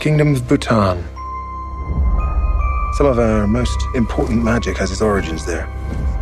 [0.00, 1.02] Kingdom of Bhutan.
[2.96, 5.68] Some of our most important magic has its origins there.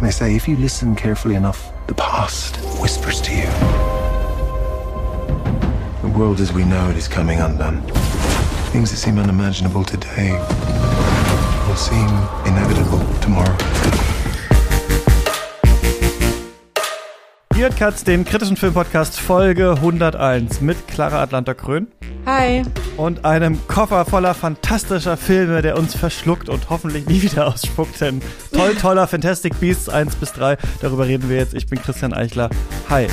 [0.00, 3.46] They say if you listen carefully enough, the past whispers to you.
[6.02, 7.82] The world as we know it is coming undone.
[8.72, 10.32] Things that seem unimaginable today
[11.66, 12.08] will seem
[12.46, 13.56] inevitable tomorrow.
[17.54, 21.88] Weird Cuts, dem kritischen Filmpodcast Folge 101 mit Clara Atlanta Krön.
[22.26, 22.62] Hi.
[22.96, 28.00] Und einem Koffer voller fantastischer Filme, der uns verschluckt und hoffentlich nie wieder ausspuckt.
[28.00, 30.56] Denn toll, toller Fantastic Beasts 1 bis 3.
[30.80, 31.52] Darüber reden wir jetzt.
[31.52, 32.48] Ich bin Christian Eichler.
[32.88, 33.08] Hi.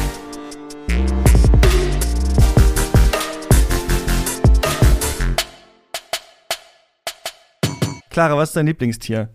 [8.09, 9.29] Clara, was ist dein Lieblingstier?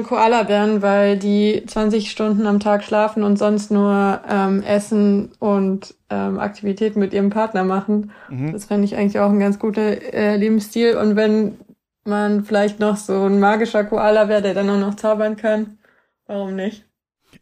[0.00, 5.94] Ähm, Koalabären, weil die 20 Stunden am Tag schlafen und sonst nur ähm, Essen und
[6.10, 8.12] ähm, Aktivitäten mit ihrem Partner machen.
[8.28, 8.52] Mhm.
[8.52, 10.96] Das fände ich eigentlich auch ein ganz guter äh, Lebensstil.
[10.96, 11.58] Und wenn
[12.04, 15.78] man vielleicht noch so ein magischer Koala wäre, der dann auch noch zaubern kann,
[16.26, 16.89] warum nicht?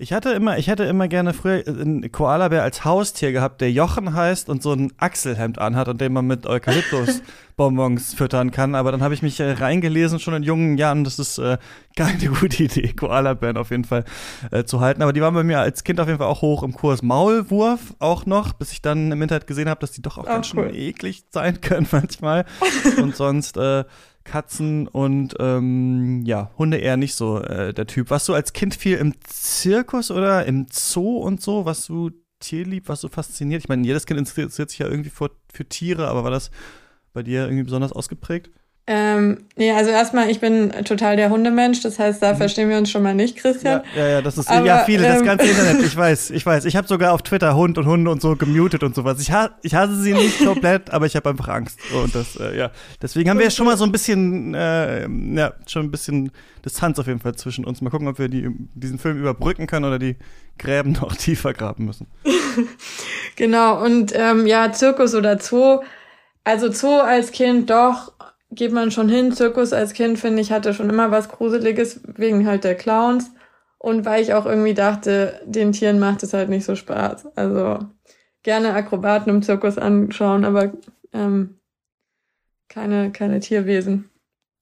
[0.00, 4.14] Ich hatte immer, ich hätte immer gerne früher einen Koalabär als Haustier gehabt, der Jochen
[4.14, 8.76] heißt und so ein Achselhemd anhat und den man mit Eukalyptusbonbons füttern kann.
[8.76, 11.02] Aber dann habe ich mich äh, reingelesen schon in jungen Jahren.
[11.02, 11.58] Das ist äh,
[11.96, 14.04] keine gute Idee, Koalabären auf jeden Fall
[14.52, 15.02] äh, zu halten.
[15.02, 17.02] Aber die waren bei mir als Kind auf jeden Fall auch hoch im Kurs.
[17.02, 20.26] Maulwurf auch noch, bis ich dann im Internet gesehen habe, dass die doch auch oh,
[20.26, 20.68] ganz cool.
[20.68, 22.44] schön eklig sein können manchmal.
[23.02, 23.82] und sonst äh,
[24.28, 28.10] Katzen und ähm, ja, Hunde eher nicht so äh, der Typ.
[28.10, 31.64] Warst du als Kind viel im Zirkus oder im Zoo und so?
[31.64, 33.62] Was du tierlieb, was so fasziniert?
[33.62, 36.50] Ich meine, jedes Kind interessiert sich ja irgendwie für, für Tiere, aber war das
[37.12, 38.50] bei dir irgendwie besonders ausgeprägt?
[38.90, 42.38] Ähm, nee, also erstmal, ich bin total der Hundemensch, das heißt, da mhm.
[42.38, 43.82] verstehen wir uns schon mal nicht, Christian.
[43.94, 46.46] Ja, ja, ja das ist Aber, ja viele, ähm, das ganze Internet, ich weiß, ich
[46.46, 46.64] weiß.
[46.64, 49.20] Ich habe sogar auf Twitter Hund und Hunde und so gemutet und sowas.
[49.20, 51.78] Ich, ha ich hasse sie nicht komplett, aber ich habe einfach Angst.
[52.02, 52.70] Und das, äh, ja.
[53.02, 56.32] Deswegen haben wir schon mal so ein bisschen, äh, ja, schon ein bisschen
[56.64, 57.82] Distanz auf jeden Fall zwischen uns.
[57.82, 60.16] Mal gucken, ob wir die, diesen Film überbrücken können oder die
[60.56, 62.06] Gräben noch tiefer graben müssen.
[63.36, 65.80] genau, und ähm, ja, Zirkus oder Zoo.
[66.42, 68.12] Also Zoo als Kind doch
[68.50, 69.32] geht man schon hin.
[69.32, 73.32] Zirkus als Kind, finde ich, hatte schon immer was Gruseliges, wegen halt der Clowns.
[73.78, 77.36] Und weil ich auch irgendwie dachte, den Tieren macht es halt nicht so Spaß.
[77.36, 77.78] Also
[78.42, 80.72] gerne Akrobaten im Zirkus anschauen, aber
[81.12, 81.60] ähm,
[82.68, 84.10] keine, keine Tierwesen.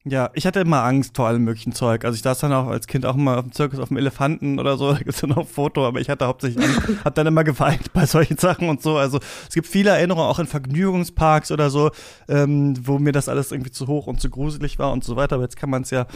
[0.09, 2.05] Ja, ich hatte immer Angst vor allem möglichen Zeug.
[2.05, 4.61] Also ich saß dann auch als Kind auch immer auf dem Zirkus auf dem Elefanten
[4.61, 7.27] oder so, da gibt's dann auch ein Foto, aber ich hatte hauptsächlich Angst, hab dann
[7.27, 8.99] immer geweint bei solchen Sachen und so.
[8.99, 9.19] Also
[9.49, 11.91] es gibt viele Erinnerungen auch in Vergnügungsparks oder so,
[12.29, 15.35] ähm, wo mir das alles irgendwie zu hoch und zu gruselig war und so weiter.
[15.35, 16.07] Aber jetzt kann man es ja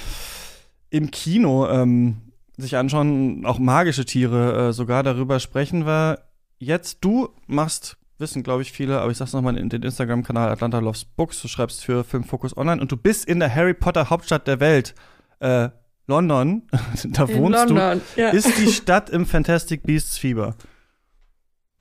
[0.91, 2.19] im Kino ähm,
[2.59, 6.21] sich anschauen, auch magische Tiere äh, sogar darüber sprechen wir.
[6.59, 10.79] Jetzt du machst wissen, glaube ich, viele, aber ich sag's nochmal in den Instagram-Kanal Atlanta
[10.79, 11.41] Loves Books.
[11.43, 14.95] Du schreibst für Filmfokus Online und du bist in der Harry Potter Hauptstadt der Welt.
[15.41, 15.71] Äh,
[16.07, 16.63] London,
[17.05, 18.21] da in wohnst London, du.
[18.21, 18.31] Ja.
[18.31, 20.57] Ist die Stadt im Fantastic Beasts Fieber?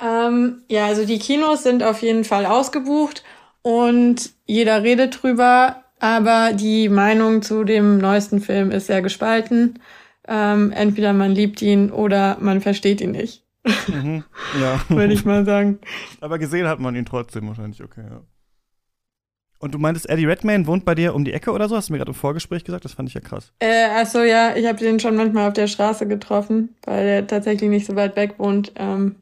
[0.01, 3.23] Ähm, ja, also die Kinos sind auf jeden Fall ausgebucht
[3.61, 9.79] und jeder redet drüber, aber die Meinung zu dem neuesten Film ist sehr gespalten.
[10.27, 13.43] Ähm, entweder man liebt ihn oder man versteht ihn nicht.
[13.65, 14.23] Mhm,
[14.61, 14.81] ja.
[14.89, 15.79] Würde ich mal sagen.
[16.21, 18.21] Aber gesehen hat man ihn trotzdem wahrscheinlich, okay, ja.
[19.61, 21.75] Und du meintest, Eddie Redmayne wohnt bei dir um die Ecke oder so?
[21.75, 22.85] Hast du mir gerade im Vorgespräch gesagt?
[22.85, 23.51] Das fand ich ja krass.
[23.59, 27.69] Äh, achso, ja, ich habe den schon manchmal auf der Straße getroffen, weil er tatsächlich
[27.69, 28.71] nicht so weit weg wohnt.
[28.77, 29.17] Ähm,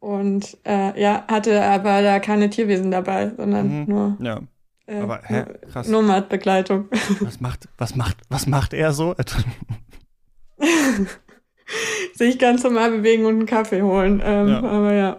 [0.00, 4.16] und äh, ja, hatte aber da keine Tierwesen dabei, sondern mhm, nur.
[4.20, 4.40] Ja.
[4.86, 5.86] Äh, aber hä, krass.
[5.86, 6.88] Nomad-Begleitung.
[7.20, 9.14] Was macht, was macht, was macht er so?
[12.14, 14.22] sich ganz normal bewegen und einen Kaffee holen.
[14.24, 14.62] Ähm, ja.
[14.62, 15.18] Aber ja.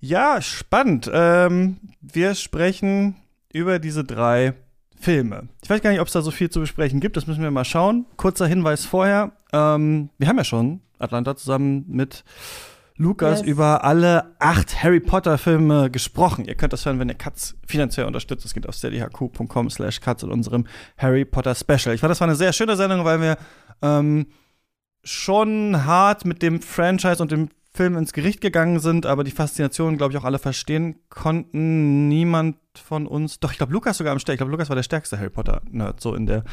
[0.00, 1.10] Ja, spannend.
[1.12, 3.16] Ähm, wir sprechen
[3.52, 4.54] über diese drei
[4.98, 5.48] Filme.
[5.62, 7.16] Ich weiß gar nicht, ob es da so viel zu besprechen gibt.
[7.16, 8.06] Das müssen wir mal schauen.
[8.16, 9.32] Kurzer Hinweis vorher.
[9.52, 12.24] Ähm, wir haben ja schon Atlanta zusammen mit
[12.96, 13.48] Lukas yes.
[13.48, 16.46] über alle acht Harry Potter Filme gesprochen.
[16.46, 18.44] Ihr könnt das hören, wenn ihr Katz finanziell unterstützt.
[18.44, 21.94] Es geht auf steadyhq.com slash Katz in unserem Harry Potter Special.
[21.94, 23.36] Ich fand, das war eine sehr schöne Sendung, weil wir
[23.82, 24.26] ähm,
[25.06, 29.98] schon hart mit dem Franchise und dem Film ins Gericht gegangen sind, aber die Faszination,
[29.98, 32.08] glaube ich, auch alle verstehen konnten.
[32.08, 34.34] Niemand von uns, doch, ich glaube, Lukas sogar am stärksten.
[34.34, 36.44] Ich glaube, Lukas war der stärkste Harry Potter-Nerd, so in der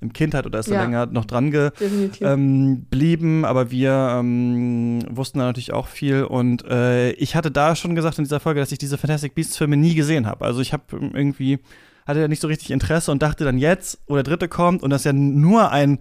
[0.00, 5.40] im Kindheit oder ist er ja, länger noch dran geblieben, ähm, aber wir ähm, wussten
[5.40, 8.72] da natürlich auch viel und äh, ich hatte da schon gesagt in dieser Folge, dass
[8.72, 10.46] ich diese Fantastic Beasts Filme nie gesehen habe.
[10.46, 11.58] Also ich habe irgendwie
[12.06, 14.88] hatte ja nicht so richtig Interesse und dachte dann jetzt, wo der dritte kommt und
[14.88, 15.98] das ja nur ein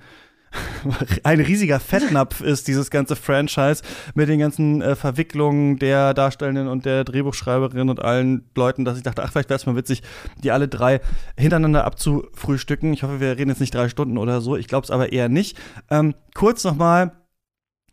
[1.23, 3.83] ein riesiger Fettnapf ist, dieses ganze Franchise
[4.15, 9.03] mit den ganzen äh, Verwicklungen der Darstellenden und der Drehbuchschreiberin und allen Leuten, dass ich
[9.03, 10.01] dachte, ach, vielleicht wäre es mal witzig,
[10.43, 11.01] die alle drei
[11.37, 12.93] hintereinander abzufrühstücken.
[12.93, 14.55] Ich hoffe, wir reden jetzt nicht drei Stunden oder so.
[14.55, 15.57] Ich glaube es aber eher nicht.
[15.89, 17.11] Ähm, kurz nochmal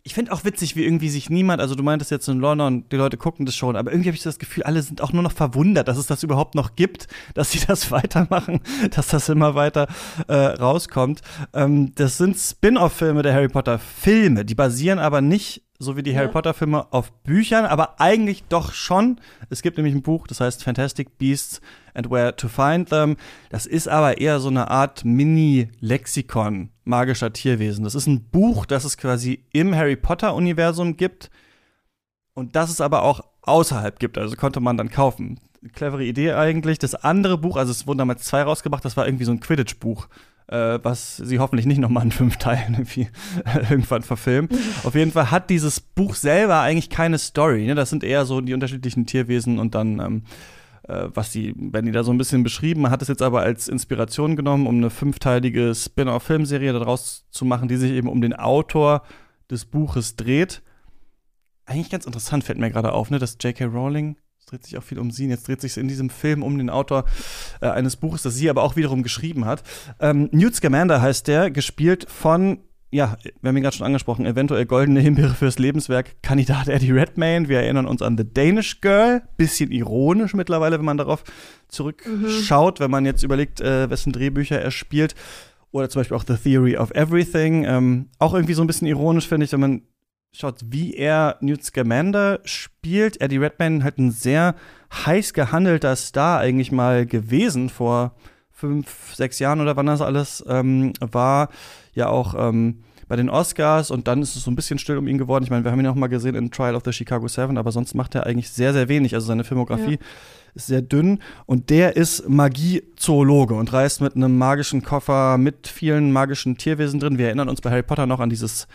[0.07, 2.97] ich finde auch witzig, wie irgendwie sich niemand, also du meintest jetzt in London, die
[2.97, 5.33] Leute gucken das schon, aber irgendwie habe ich das Gefühl, alle sind auch nur noch
[5.33, 8.61] verwundert, dass es das überhaupt noch gibt, dass sie das weitermachen,
[8.93, 9.89] dass das immer weiter
[10.29, 11.23] äh, rauskommt.
[11.53, 16.13] Ähm, das sind Spin-off-Filme der Harry Potter Filme, die basieren aber nicht so wie die
[16.13, 16.19] ja.
[16.19, 19.21] Harry Potter Filme auf Büchern, aber eigentlich doch schon.
[19.51, 21.61] Es gibt nämlich ein Buch, das heißt Fantastic Beasts
[21.97, 23.17] and Where to Find Them.
[23.51, 27.85] Das ist aber eher so eine Art Mini-Lexikon magischer Tierwesen.
[27.85, 31.31] Das ist ein Buch, das es quasi im Harry Potter Universum gibt
[32.35, 34.19] und das es aber auch außerhalb gibt.
[34.19, 35.41] Also konnte man dann kaufen.
[35.73, 36.79] Clevere Idee eigentlich.
[36.79, 40.09] Das andere Buch, also es wurden damals zwei rausgebracht, das war irgendwie so ein Quidditch-Buch
[40.49, 43.09] äh, was sie hoffentlich nicht nochmal in fünf Teilen irgendwie
[43.71, 44.49] irgendwann verfilmen.
[44.85, 47.67] Auf jeden Fall hat dieses Buch selber eigentlich keine Story.
[47.67, 47.75] Ne?
[47.75, 50.56] Das sind eher so die unterschiedlichen Tierwesen und dann ähm, äh,
[50.89, 54.67] was sie, die da so ein bisschen beschrieben, hat es jetzt aber als Inspiration genommen,
[54.67, 59.03] um eine fünfteilige Spin-off-Filmserie daraus zu machen, die sich eben um den Autor
[59.51, 60.63] des Buches dreht.
[61.65, 63.65] Eigentlich ganz interessant, fällt mir gerade auf, ne, dass J.K.
[63.65, 64.17] Rowling
[64.47, 65.27] es dreht sich auch viel um sie.
[65.27, 67.05] Jetzt dreht sich in diesem Film um den Autor
[67.61, 69.65] äh, eines Buches, das sie aber auch wiederum geschrieben hat.
[69.99, 72.61] Ähm, Newt Scamander heißt der, gespielt von
[72.91, 77.49] ja, wir haben ihn gerade schon angesprochen, eventuell goldene Himbeere fürs Lebenswerk, Kandidat Eddie Redmayne.
[77.49, 79.23] Wir erinnern uns an The Danish Girl.
[79.37, 81.25] Bisschen ironisch mittlerweile, wenn man darauf
[81.69, 82.85] zurückschaut, mhm.
[82.85, 85.15] wenn man jetzt überlegt, äh, wessen Drehbücher er spielt.
[85.73, 87.65] Oder zum Beispiel auch The Theory of Everything.
[87.65, 89.83] Ähm, auch irgendwie so ein bisschen ironisch, finde ich, wenn man
[90.33, 93.21] schaut, wie er Newt Scamander spielt.
[93.21, 94.55] Eddie Redmayne halt ein sehr
[94.93, 98.15] heiß gehandelter Star eigentlich mal gewesen vor
[98.51, 101.51] fünf, sechs Jahren oder wann das alles ähm, war.
[101.97, 105.07] Ja auch ähm, bei den Oscars und dann ist es so ein bisschen still um
[105.07, 105.45] ihn geworden.
[105.45, 107.73] Ich meine, wir haben ihn auch mal gesehen in Trial of the Chicago Seven, aber
[107.73, 109.15] sonst macht er eigentlich sehr, sehr wenig.
[109.15, 110.07] Also seine Filmografie ja.
[110.55, 116.13] ist sehr dünn und der ist Magie-Zoologe und reist mit einem magischen Koffer mit vielen
[116.13, 117.19] magischen Tierwesen drin.
[117.19, 118.67] Wir erinnern uns bei Harry Potter noch an dieses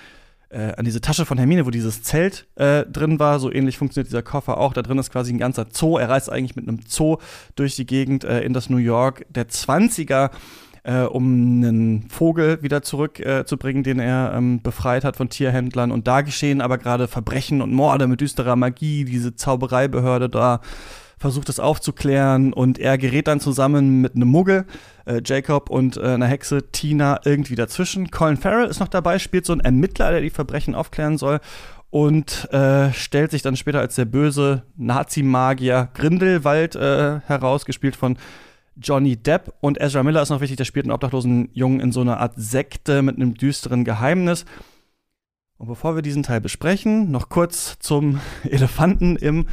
[0.50, 3.40] äh, an diese Tasche von Hermine, wo dieses Zelt äh, drin war.
[3.40, 4.74] So ähnlich funktioniert dieser Koffer auch.
[4.74, 5.98] Da drin ist quasi ein ganzer Zoo.
[5.98, 7.18] Er reist eigentlich mit einem Zoo
[7.56, 10.32] durch die Gegend äh, in das New York der 20er.
[10.84, 15.92] Äh, um einen Vogel wieder zurückzubringen, äh, den er ähm, befreit hat von Tierhändlern.
[15.92, 20.60] Und da geschehen aber gerade Verbrechen und Morde mit düsterer Magie, diese Zaubereibehörde da
[21.20, 24.66] versucht es aufzuklären und er gerät dann zusammen mit einem Muggel,
[25.06, 28.10] äh, Jacob und äh, einer Hexe, Tina, irgendwie dazwischen.
[28.10, 31.40] Colin Farrell ist noch dabei, spielt so einen Ermittler, der die Verbrechen aufklären soll
[31.92, 38.18] und äh, stellt sich dann später als der böse Nazi-Magier Grindelwald äh, heraus, gespielt von
[38.76, 39.54] Johnny Depp.
[39.62, 42.34] Und Ezra Miller ist noch wichtig, der spielt einen obdachlosen Jungen in so einer Art
[42.36, 44.46] Sekte mit einem düsteren Geheimnis.
[45.58, 49.46] Und bevor wir diesen Teil besprechen, noch kurz zum Elefanten im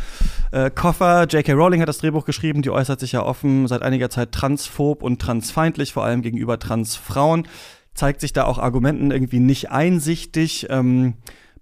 [0.52, 1.26] äh, Koffer.
[1.28, 1.52] J.K.
[1.52, 5.20] Rowling hat das Drehbuch geschrieben, die äußert sich ja offen seit einiger Zeit transphob und
[5.20, 7.46] transfeindlich, vor allem gegenüber Transfrauen.
[7.92, 10.68] Zeigt sich da auch Argumenten irgendwie nicht einsichtig.
[10.70, 11.14] Ähm,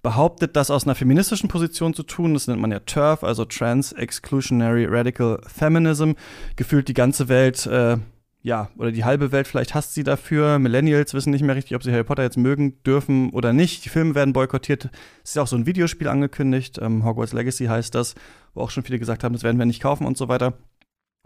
[0.06, 2.35] behauptet, das aus einer feministischen Position zu tun.
[2.35, 6.12] Das nennt man ja TERF, also Trans Exclusionary Radical Feminism.
[6.55, 7.97] Gefühlt die ganze Welt äh,
[8.41, 10.61] ja, oder die halbe Welt vielleicht hasst sie dafür.
[10.61, 13.85] Millennials wissen nicht mehr richtig, ob sie Harry Potter jetzt mögen dürfen oder nicht.
[13.85, 14.91] Die Filme werden boykottiert.
[15.25, 16.79] Es ist auch so ein Videospiel angekündigt.
[16.81, 18.14] Ähm, Hogwarts Legacy heißt das,
[18.55, 20.53] wo auch schon viele gesagt haben, das werden wir nicht kaufen und so weiter.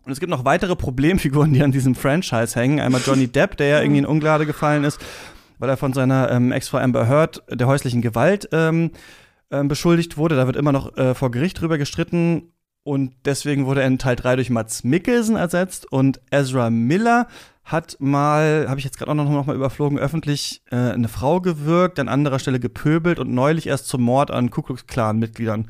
[0.07, 2.81] Und es gibt noch weitere Problemfiguren, die an diesem Franchise hängen.
[2.81, 4.99] Einmal Johnny Depp, der ja irgendwie in Unglade gefallen ist,
[5.61, 8.91] weil er von seiner ähm, Ex-Frau Amber Heard der häuslichen Gewalt ähm,
[9.51, 10.37] ähm, beschuldigt wurde.
[10.37, 12.53] Da wird immer noch äh, vor Gericht drüber gestritten.
[12.83, 17.29] Und deswegen wurde er in Teil 3 durch Mats Mikkelsen ersetzt und Ezra Miller
[17.63, 21.41] hat mal, habe ich jetzt gerade auch noch, noch mal überflogen, öffentlich äh, eine Frau
[21.41, 25.69] gewirkt, an anderer Stelle gepöbelt und neulich erst zum Mord an Ku Klux Klan-Mitgliedern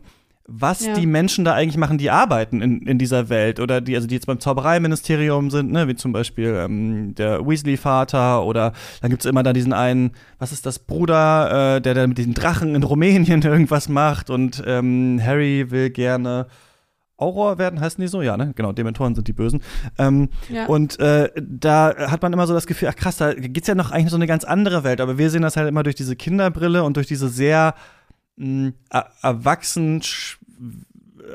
[0.52, 0.94] was ja.
[0.94, 4.16] die Menschen da eigentlich machen, die arbeiten in, in dieser Welt oder die, also die
[4.16, 9.30] jetzt beim Zaubereiministerium sind, ne, wie zum Beispiel ähm, der Weasley-Vater oder dann gibt es
[9.30, 12.84] immer da diesen einen, was ist das, Bruder, äh, der da mit diesen Drachen in
[12.84, 16.48] Rumänien irgendwas macht und ähm, Harry will gerne
[17.18, 18.22] Auror werden, heißen die so?
[18.22, 18.54] Ja, ne?
[18.56, 19.62] Genau, Dementoren sind die Bösen.
[19.98, 20.68] Ähm, ja.
[20.68, 23.92] Und äh, da hat man immer so das Gefühl, ach krass, da gibt's ja noch
[23.92, 26.84] eigentlich so eine ganz andere Welt, aber wir sehen das halt immer durch diese Kinderbrille
[26.84, 27.76] und durch diese sehr
[28.38, 28.72] mh,
[29.22, 30.02] erwachsen,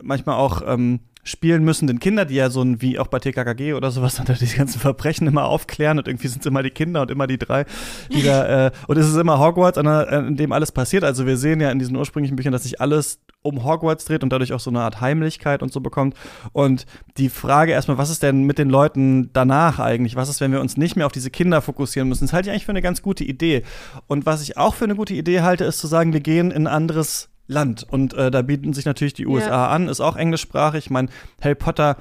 [0.03, 3.91] manchmal auch ähm, spielen müssenden Kinder, die ja so ein, wie auch bei TKKG oder
[3.91, 7.11] sowas, dann die ganzen Verbrechen immer aufklären und irgendwie sind es immer die Kinder und
[7.11, 7.65] immer die drei,
[8.13, 11.03] die da, äh, und es ist immer Hogwarts, an, an dem alles passiert.
[11.03, 14.31] Also wir sehen ja in diesen ursprünglichen Büchern, dass sich alles um Hogwarts dreht und
[14.31, 16.15] dadurch auch so eine Art Heimlichkeit und so bekommt.
[16.53, 16.87] Und
[17.19, 20.17] die Frage erstmal, was ist denn mit den Leuten danach eigentlich?
[20.17, 22.25] Was ist, wenn wir uns nicht mehr auf diese Kinder fokussieren müssen?
[22.25, 23.63] Das halte ich eigentlich für eine ganz gute Idee.
[24.07, 26.67] Und was ich auch für eine gute Idee halte, ist zu sagen, wir gehen in
[26.67, 27.85] ein anderes Land.
[27.89, 29.69] Und äh, da bieten sich natürlich die USA ja.
[29.69, 30.87] an, ist auch englischsprachig.
[30.87, 31.09] Ich meine,
[31.41, 31.97] Harry Potter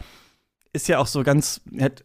[0.72, 2.04] ist ja auch so ganz hat,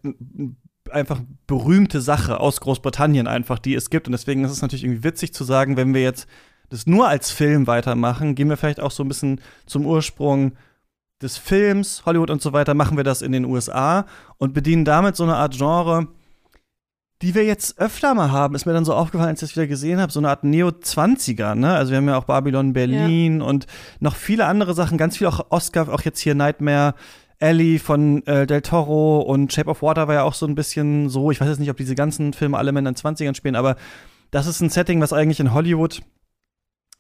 [0.91, 4.09] einfach berühmte Sache aus Großbritannien einfach, die es gibt.
[4.09, 6.29] Und deswegen ist es natürlich irgendwie witzig zu sagen, wenn wir jetzt
[6.69, 10.53] das nur als Film weitermachen, gehen wir vielleicht auch so ein bisschen zum Ursprung
[11.23, 15.17] des Films, Hollywood und so weiter, machen wir das in den USA und bedienen damit
[15.17, 16.09] so eine Art Genre,
[17.23, 19.67] die wir jetzt öfter mal haben, ist mir dann so aufgefallen, als ich das wieder
[19.67, 21.75] gesehen habe, so eine Art Neo-20er, ne?
[21.75, 23.47] Also wir haben ja auch Babylon Berlin ja.
[23.47, 23.67] und
[23.99, 26.95] noch viele andere Sachen, ganz viel auch Oscar, auch jetzt hier Nightmare
[27.41, 31.09] Alley von äh, Del Toro und Shape of Water war ja auch so ein bisschen
[31.09, 33.77] so, ich weiß jetzt nicht, ob diese ganzen Filme alle in den 20ern spielen, aber
[34.31, 36.03] das ist ein Setting, was eigentlich in Hollywood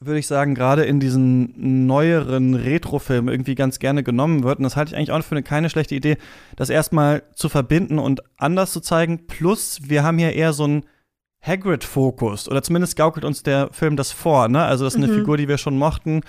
[0.00, 4.58] würde ich sagen, gerade in diesen neueren Retro-Filmen irgendwie ganz gerne genommen wird.
[4.58, 6.18] Und das halte ich eigentlich auch für eine keine schlechte Idee,
[6.54, 9.26] das erstmal zu verbinden und anders zu zeigen.
[9.26, 10.84] Plus, wir haben hier eher so einen
[11.40, 12.48] Hagrid-Fokus.
[12.48, 14.62] Oder zumindest gaukelt uns der Film das vor, ne?
[14.64, 15.18] Also, das ist eine mhm.
[15.18, 16.20] Figur, die wir schon mochten.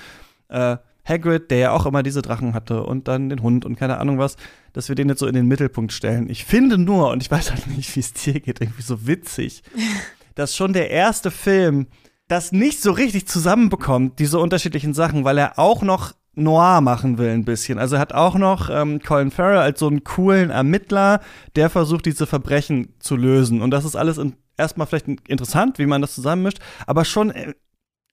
[0.48, 3.98] Äh, Hagrid, der ja auch immer diese Drachen hatte und dann den Hund und keine
[3.98, 4.36] Ahnung was,
[4.74, 6.30] dass wir den jetzt so in den Mittelpunkt stellen.
[6.30, 9.64] Ich finde nur, und ich weiß halt nicht, wie es dir geht, irgendwie so witzig,
[10.36, 11.88] dass schon der erste Film
[12.30, 17.32] das nicht so richtig zusammenbekommt, diese unterschiedlichen Sachen, weil er auch noch Noir machen will
[17.32, 17.80] ein bisschen.
[17.80, 21.22] Also er hat auch noch ähm, Colin Farrell als so einen coolen Ermittler,
[21.56, 23.62] der versucht, diese Verbrechen zu lösen.
[23.62, 27.54] Und das ist alles in, erstmal vielleicht interessant, wie man das zusammenmischt, aber schon äh,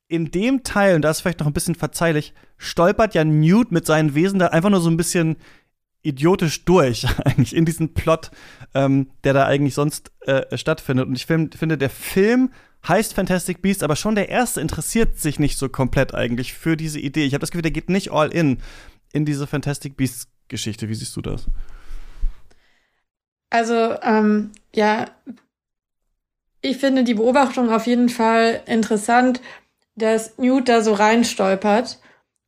[0.08, 3.86] in dem Teil, und da ist vielleicht noch ein bisschen verzeihlich, stolpert ja Newt mit
[3.86, 5.36] seinen Wesen da einfach nur so ein bisschen
[6.06, 8.30] idiotisch durch, eigentlich, in diesen Plot,
[8.74, 11.06] ähm, der da eigentlich sonst äh, stattfindet.
[11.06, 12.50] Und ich find, finde, der Film
[12.86, 17.00] heißt Fantastic Beasts, aber schon der erste interessiert sich nicht so komplett eigentlich für diese
[17.00, 17.24] Idee.
[17.24, 18.58] Ich habe das Gefühl, der geht nicht all in
[19.12, 20.88] in diese Fantastic Beasts Geschichte.
[20.88, 21.46] Wie siehst du das?
[23.50, 25.06] Also, ähm, ja,
[26.60, 29.40] ich finde die Beobachtung auf jeden Fall interessant,
[29.94, 31.98] dass Newt da so reinstolpert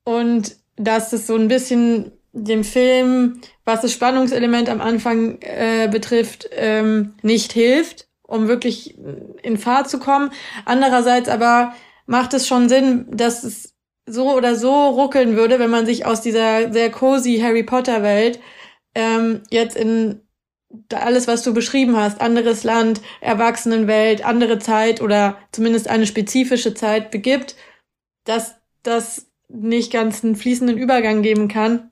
[0.04, 6.49] und dass es so ein bisschen dem Film, was das Spannungselement am Anfang äh, betrifft,
[6.52, 8.97] ähm, nicht hilft um wirklich
[9.42, 10.30] in Fahrt zu kommen.
[10.64, 11.75] Andererseits aber
[12.06, 13.75] macht es schon Sinn, dass es
[14.06, 18.38] so oder so ruckeln würde, wenn man sich aus dieser sehr cozy Harry Potter Welt
[18.94, 20.20] ähm, jetzt in
[20.92, 27.11] alles, was du beschrieben hast, anderes Land, Erwachsenenwelt, andere Zeit oder zumindest eine spezifische Zeit
[27.11, 27.56] begibt,
[28.25, 31.90] dass das nicht ganz einen fließenden Übergang geben kann,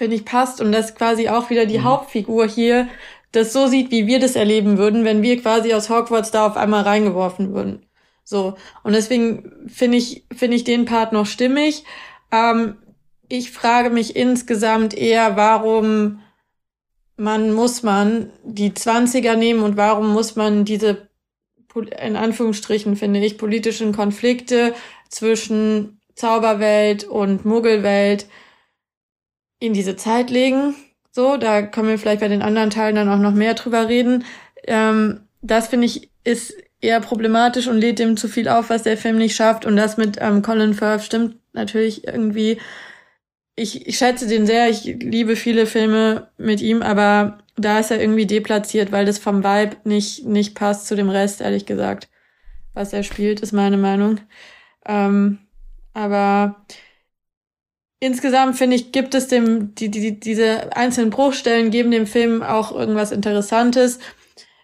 [0.00, 1.84] finde ich passt und dass quasi auch wieder die mhm.
[1.84, 2.88] Hauptfigur hier
[3.32, 6.56] das so sieht, wie wir das erleben würden, wenn wir quasi aus Hogwarts da auf
[6.56, 7.84] einmal reingeworfen würden.
[8.24, 8.54] So.
[8.82, 11.84] Und deswegen finde ich, finde ich den Part noch stimmig.
[12.32, 12.78] Ähm,
[13.28, 16.22] ich frage mich insgesamt eher, warum
[17.18, 21.10] man muss man die Zwanziger nehmen und warum muss man diese,
[21.74, 24.72] in Anführungsstrichen finde ich, politischen Konflikte
[25.10, 28.24] zwischen Zauberwelt und Muggelwelt
[29.60, 30.74] in diese Zeit legen.
[31.12, 34.24] So, da können wir vielleicht bei den anderen Teilen dann auch noch mehr drüber reden.
[34.64, 38.96] Ähm, das finde ich ist eher problematisch und lädt dem zu viel auf, was der
[38.96, 39.64] Film nicht schafft.
[39.66, 42.58] Und das mit ähm, Colin Firth stimmt natürlich irgendwie.
[43.56, 48.00] Ich, ich schätze den sehr, ich liebe viele Filme mit ihm, aber da ist er
[48.00, 52.08] irgendwie deplatziert, weil das vom Vibe nicht, nicht passt zu dem Rest, ehrlich gesagt.
[52.72, 54.20] Was er spielt, ist meine Meinung.
[54.86, 55.38] Ähm,
[55.92, 56.64] aber
[58.00, 62.72] insgesamt finde ich, gibt es dem, die, die, diese einzelnen Bruchstellen geben dem Film auch
[62.72, 63.98] irgendwas Interessantes.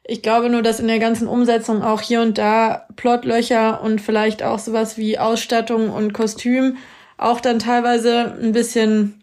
[0.04, 4.42] Ich glaube nur, dass in der ganzen Umsetzung auch hier und da Plotlöcher und vielleicht
[4.42, 6.78] auch sowas wie Ausstattung und Kostüm
[7.18, 9.22] auch dann teilweise ein bisschen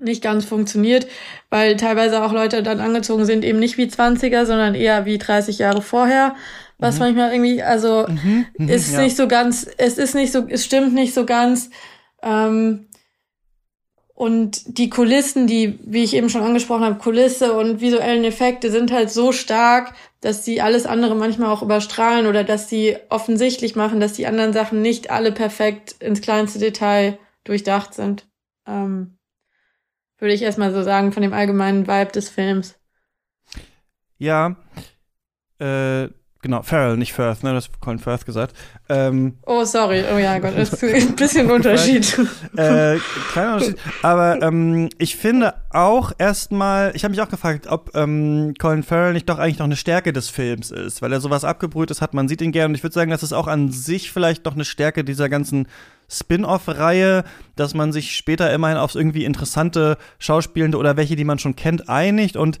[0.00, 1.08] nicht ganz funktioniert,
[1.50, 5.58] weil teilweise auch Leute dann angezogen sind, eben nicht wie 20er, sondern eher wie 30
[5.58, 6.36] Jahre vorher.
[6.78, 7.00] Was mhm.
[7.00, 9.02] manchmal irgendwie, also mhm, mhm ist ja.
[9.02, 11.70] nicht so ganz, es ist nicht so, es stimmt nicht so ganz.
[12.22, 12.87] Ähm,
[14.18, 18.90] und die Kulissen, die, wie ich eben schon angesprochen habe, Kulisse und visuellen Effekte sind
[18.90, 24.00] halt so stark, dass sie alles andere manchmal auch überstrahlen oder dass sie offensichtlich machen,
[24.00, 28.26] dass die anderen Sachen nicht alle perfekt ins kleinste Detail durchdacht sind.
[28.66, 29.18] Ähm,
[30.18, 32.74] würde ich erstmal so sagen, von dem allgemeinen Vibe des Films.
[34.18, 34.56] Ja,
[35.60, 36.08] äh,
[36.40, 37.52] Genau, Farrell, nicht Firth, ne?
[37.52, 38.54] Das hat Colin Firth gesagt.
[38.88, 40.04] Ähm, oh, sorry.
[40.14, 42.16] Oh ja, Gott, das ist ein bisschen Unterschied.
[42.56, 42.96] äh,
[43.32, 43.76] kleiner Unterschied.
[44.02, 49.14] Aber ähm, ich finde auch erstmal, ich habe mich auch gefragt, ob ähm, Colin Farrell
[49.14, 52.28] nicht doch eigentlich noch eine Stärke des Films ist, weil er sowas abgebrühtes hat, man
[52.28, 52.70] sieht ihn gerne.
[52.70, 55.66] Und ich würde sagen, das ist auch an sich vielleicht doch eine Stärke dieser ganzen
[56.08, 57.24] Spin-off-Reihe,
[57.56, 61.88] dass man sich später immerhin auf irgendwie interessante Schauspielende oder welche, die man schon kennt,
[61.88, 62.58] einigt und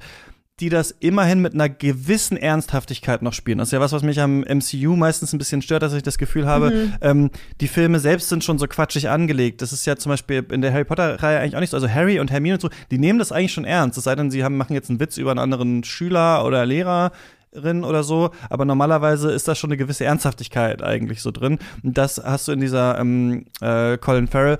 [0.60, 3.58] die das immerhin mit einer gewissen Ernsthaftigkeit noch spielen.
[3.58, 6.18] Das ist ja was, was mich am MCU meistens ein bisschen stört, dass ich das
[6.18, 6.94] Gefühl habe, mhm.
[7.00, 9.62] ähm, die Filme selbst sind schon so quatschig angelegt.
[9.62, 11.76] Das ist ja zum Beispiel in der Harry Potter-Reihe eigentlich auch nicht so.
[11.76, 13.96] Also Harry und Hermine und so, die nehmen das eigentlich schon ernst.
[13.98, 17.12] Es sei denn, sie haben, machen jetzt einen Witz über einen anderen Schüler oder Lehrer
[17.50, 21.58] oder so, aber normalerweise ist da schon eine gewisse Ernsthaftigkeit eigentlich so drin.
[21.82, 24.58] Und das hast du in dieser ähm, äh, Colin Farrell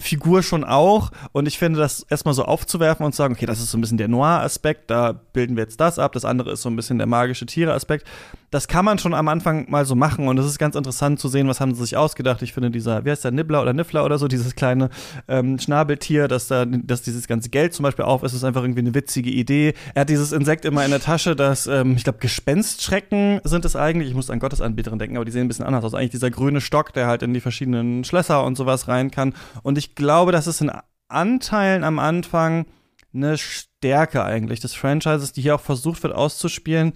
[0.00, 1.10] Figur schon auch.
[1.32, 3.80] Und ich finde, das erstmal so aufzuwerfen und zu sagen, okay, das ist so ein
[3.80, 6.98] bisschen der Noir-Aspekt, da bilden wir jetzt das ab, das andere ist so ein bisschen
[6.98, 8.06] der magische Tiere-Aspekt.
[8.50, 11.28] Das kann man schon am Anfang mal so machen und es ist ganz interessant zu
[11.28, 12.42] sehen, was haben sie sich ausgedacht.
[12.42, 14.90] Ich finde, dieser, wie heißt der, Nibbler oder Niffler oder so, dieses kleine
[15.28, 18.80] ähm, Schnabeltier, dass da, dass dieses ganze Geld zum Beispiel auf ist, ist einfach irgendwie
[18.80, 19.74] eine witzige Idee.
[19.94, 23.76] Er hat dieses Insekt immer in der Tasche, das, ähm, ich glaube, Gespenstschrecken sind es
[23.76, 24.08] eigentlich.
[24.08, 25.94] Ich muss an Gottesanbieterin denken, aber die sehen ein bisschen anders aus.
[25.94, 29.34] Eigentlich dieser grüne Stock, der halt in die verschiedenen Schlösser und sowas rein kann.
[29.62, 30.70] Und ich glaube, dass es in
[31.08, 32.66] Anteilen am Anfang
[33.12, 36.92] eine Stärke eigentlich des Franchises, die hier auch versucht wird auszuspielen,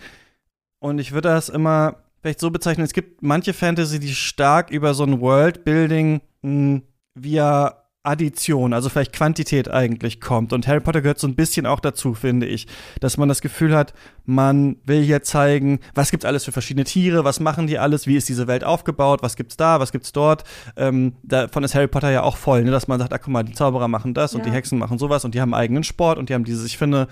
[0.84, 4.92] und ich würde das immer vielleicht so bezeichnen, es gibt manche Fantasy, die stark über
[4.92, 6.82] so ein Worldbuilding hm,
[7.14, 10.52] via Addition, also vielleicht Quantität eigentlich kommt.
[10.52, 12.66] Und Harry Potter gehört so ein bisschen auch dazu, finde ich,
[13.00, 13.94] dass man das Gefühl hat,
[14.26, 18.16] man will hier zeigen, was gibt alles für verschiedene Tiere, was machen die alles, wie
[18.16, 20.44] ist diese Welt aufgebaut, was gibt's da, was gibt's dort.
[20.76, 22.70] Ähm, davon ist Harry Potter ja auch voll, ne?
[22.70, 24.38] dass man sagt, ah, guck mal, die Zauberer machen das ja.
[24.38, 26.76] und die Hexen machen sowas und die haben eigenen Sport und die haben dieses, ich
[26.76, 27.08] finde,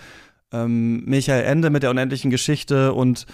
[0.53, 3.27] ähm, Michael Ende mit der unendlichen Geschichte und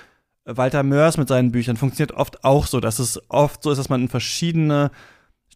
[0.44, 3.90] Walter Mörs mit seinen Büchern funktioniert oft auch so, dass es oft so ist, dass
[3.90, 4.90] man in verschiedene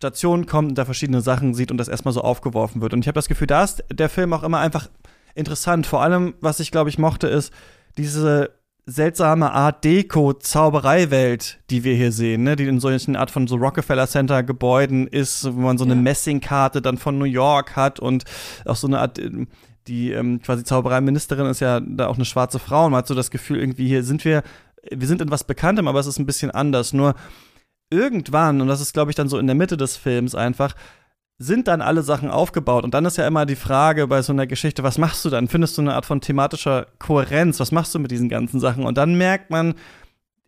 [0.02, 2.92] Stationen kommt und da verschiedene Sachen sieht und das erstmal so aufgeworfen wird.
[2.92, 4.88] Und ich habe das Gefühl, da ist der Film auch immer einfach
[5.36, 5.86] interessant.
[5.86, 7.52] Vor allem, was ich glaube ich mochte, ist
[7.96, 8.50] diese
[8.84, 12.56] seltsame Art Deko-Zaubereiwelt, die wir hier sehen, ne?
[12.56, 16.00] die in solchen Art von so Rockefeller Center Gebäuden ist, wo man so eine ja.
[16.00, 18.24] Messingkarte dann von New York hat und
[18.64, 19.20] auch so eine Art
[19.86, 23.14] die ähm, quasi Zaubereiministerin ist ja da auch eine schwarze Frau und man hat so
[23.14, 24.42] das Gefühl, irgendwie hier sind wir
[24.90, 26.92] wir sind in was Bekanntem, aber es ist ein bisschen anders.
[26.92, 27.14] Nur
[27.92, 30.74] irgendwann, und das ist, glaube ich, dann so in der Mitte des Films einfach,
[31.38, 32.84] sind dann alle Sachen aufgebaut.
[32.84, 35.48] Und dann ist ja immer die Frage bei so einer Geschichte, was machst du dann?
[35.48, 37.58] Findest du eine Art von thematischer Kohärenz?
[37.60, 38.84] Was machst du mit diesen ganzen Sachen?
[38.84, 39.74] Und dann merkt man,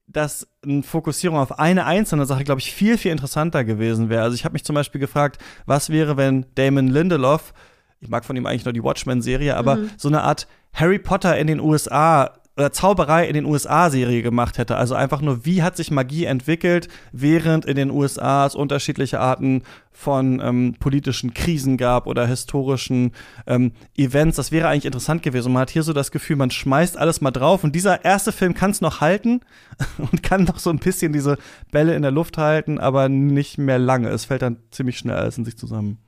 [0.06, 4.22] dass eine Fokussierung auf eine einzelne Sache, glaube ich, viel, viel interessanter gewesen wäre.
[4.22, 7.54] Also ich habe mich zum Beispiel gefragt, was wäre, wenn Damon Lindelof,
[8.00, 9.90] ich mag von ihm eigentlich nur die Watchmen-Serie, aber mhm.
[9.96, 14.76] so eine Art Harry Potter in den USA oder Zauberei in den USA-Serie gemacht hätte.
[14.76, 19.62] Also einfach nur, wie hat sich Magie entwickelt, während in den USA es unterschiedliche Arten
[19.90, 23.12] von ähm, politischen Krisen gab oder historischen
[23.46, 24.36] ähm, Events.
[24.36, 25.52] Das wäre eigentlich interessant gewesen.
[25.52, 27.64] Man hat hier so das Gefühl, man schmeißt alles mal drauf.
[27.64, 29.40] Und dieser erste Film kann es noch halten
[29.98, 31.38] und kann noch so ein bisschen diese
[31.72, 34.10] Bälle in der Luft halten, aber nicht mehr lange.
[34.10, 35.98] Es fällt dann ziemlich schnell alles in sich zusammen.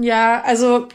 [0.00, 0.88] Ja, also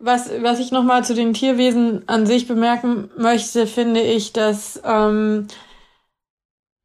[0.00, 5.46] was, was ich nochmal zu den Tierwesen an sich bemerken möchte, finde ich, dass ähm,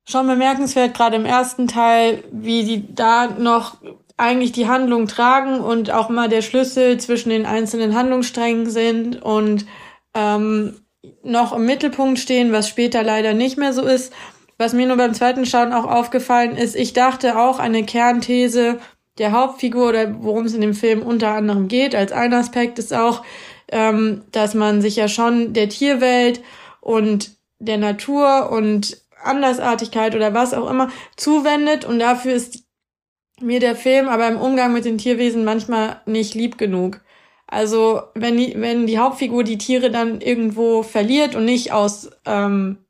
[0.07, 3.77] schon bemerkenswert, gerade im ersten Teil, wie die da noch
[4.17, 9.65] eigentlich die Handlung tragen und auch mal der Schlüssel zwischen den einzelnen Handlungssträngen sind und
[10.13, 10.81] ähm,
[11.23, 14.13] noch im Mittelpunkt stehen, was später leider nicht mehr so ist.
[14.57, 18.79] Was mir nur beim zweiten Schauen auch aufgefallen ist, ich dachte auch eine Kernthese
[19.17, 22.93] der Hauptfigur oder worum es in dem Film unter anderem geht, als ein Aspekt ist
[22.93, 23.23] auch,
[23.71, 26.41] ähm, dass man sich ja schon der Tierwelt
[26.81, 32.63] und der Natur und Andersartigkeit oder was auch immer zuwendet und dafür ist
[33.41, 37.01] mir der Film aber im Umgang mit den Tierwesen manchmal nicht lieb genug.
[37.47, 42.84] Also wenn die, wenn die Hauptfigur die Tiere dann irgendwo verliert und nicht aus ähm,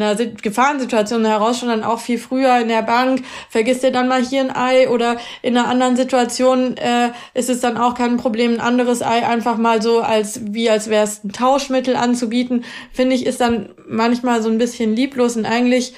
[0.00, 4.22] einer Gefahrensituation heraus schon dann auch viel früher in der Bank, vergisst er dann mal
[4.22, 8.54] hier ein Ei oder in einer anderen Situation äh, ist es dann auch kein Problem,
[8.54, 13.14] ein anderes Ei einfach mal so als wie als wäre es ein Tauschmittel anzubieten, finde
[13.14, 15.36] ich, ist dann manchmal so ein bisschen lieblos.
[15.36, 15.94] Und eigentlich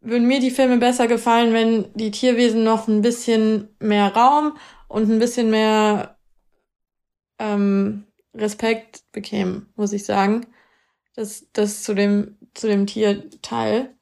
[0.00, 4.56] würden mir die Filme besser gefallen, wenn die Tierwesen noch ein bisschen mehr Raum
[4.88, 6.16] und ein bisschen mehr
[7.38, 10.46] ähm, Respekt bekämen, muss ich sagen.
[11.16, 13.94] Das, das zu dem, zu dem Tierteil.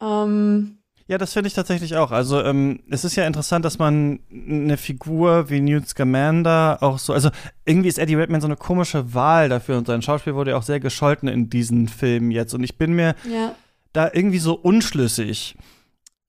[0.00, 2.10] Ähm, ja, das finde ich tatsächlich auch.
[2.10, 7.12] Also ähm, es ist ja interessant, dass man eine Figur wie Newt Scamander auch so,
[7.12, 7.30] also
[7.64, 10.64] irgendwie ist Eddie Redmayne so eine komische Wahl dafür und sein Schauspiel wurde ja auch
[10.64, 13.54] sehr gescholten in diesen Filmen jetzt und ich bin mir ja
[13.96, 15.56] da irgendwie so unschlüssig.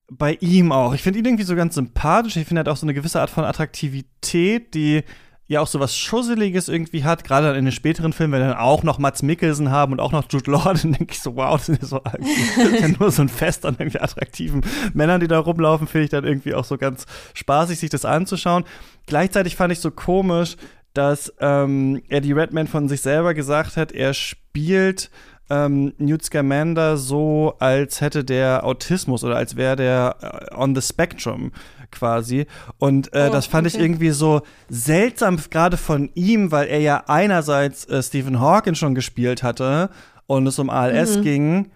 [0.09, 0.93] Bei ihm auch.
[0.93, 2.37] Ich finde ihn irgendwie so ganz sympathisch.
[2.37, 5.03] Ich finde, hat auch so eine gewisse Art von Attraktivität, die
[5.47, 8.57] ja auch so was Schusseliges irgendwie hat, gerade in den späteren Filmen, wenn wir dann
[8.57, 11.57] auch noch Mats Mikkelsen haben und auch noch Jude Law, dann denke ich so, wow,
[11.57, 14.61] das ist, so, das ist ja nur so ein Fest an irgendwie attraktiven
[14.93, 18.65] Männern, die da rumlaufen, finde ich dann irgendwie auch so ganz spaßig, sich das anzuschauen.
[19.05, 20.57] Gleichzeitig fand ich so komisch,
[20.93, 25.09] dass ähm, Eddie Redman von sich selber gesagt hat, er spielt
[25.49, 30.81] ähm, Newt Scamander so, als hätte der Autismus oder als wäre der äh, on the
[30.81, 31.51] spectrum
[31.91, 32.45] quasi.
[32.77, 33.75] Und äh, oh, das fand okay.
[33.75, 38.95] ich irgendwie so seltsam, gerade von ihm, weil er ja einerseits äh, Stephen Hawking schon
[38.95, 39.89] gespielt hatte
[40.25, 41.21] und es um ALS mhm.
[41.21, 41.71] ging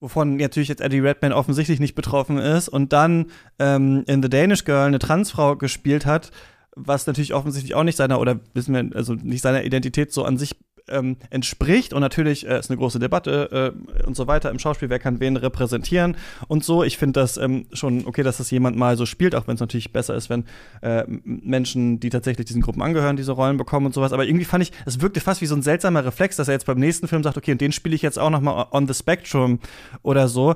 [0.00, 3.26] wovon natürlich jetzt Eddie Redmayne offensichtlich nicht betroffen ist, und dann
[3.58, 6.30] ähm, in The Danish Girl eine Transfrau gespielt hat,
[6.74, 10.38] was natürlich offensichtlich auch nicht seiner, oder wissen wir, also nicht seiner Identität so an
[10.38, 10.56] sich
[10.90, 11.92] ähm, entspricht.
[11.92, 15.20] Und natürlich äh, ist eine große Debatte äh, und so weiter im Schauspiel, wer kann
[15.20, 16.16] wen repräsentieren
[16.48, 16.82] und so.
[16.84, 19.60] Ich finde das ähm, schon okay, dass das jemand mal so spielt, auch wenn es
[19.60, 20.44] natürlich besser ist, wenn
[20.82, 24.12] äh, Menschen, die tatsächlich diesen Gruppen angehören, diese Rollen bekommen und sowas.
[24.12, 26.66] Aber irgendwie fand ich, es wirkte fast wie so ein seltsamer Reflex, dass er jetzt
[26.66, 28.94] beim nächsten Film sagt, okay, und den spiele ich jetzt auch noch mal on the
[28.94, 29.58] spectrum
[30.02, 30.54] oder so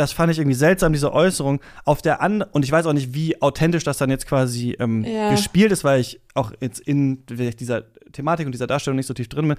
[0.00, 1.60] das fand ich irgendwie seltsam, diese Äußerung.
[1.84, 5.04] Auf der anderen, und ich weiß auch nicht, wie authentisch das dann jetzt quasi ähm,
[5.04, 5.30] ja.
[5.30, 9.28] gespielt ist, weil ich auch jetzt in dieser Thematik und dieser Darstellung nicht so tief
[9.28, 9.58] drin bin.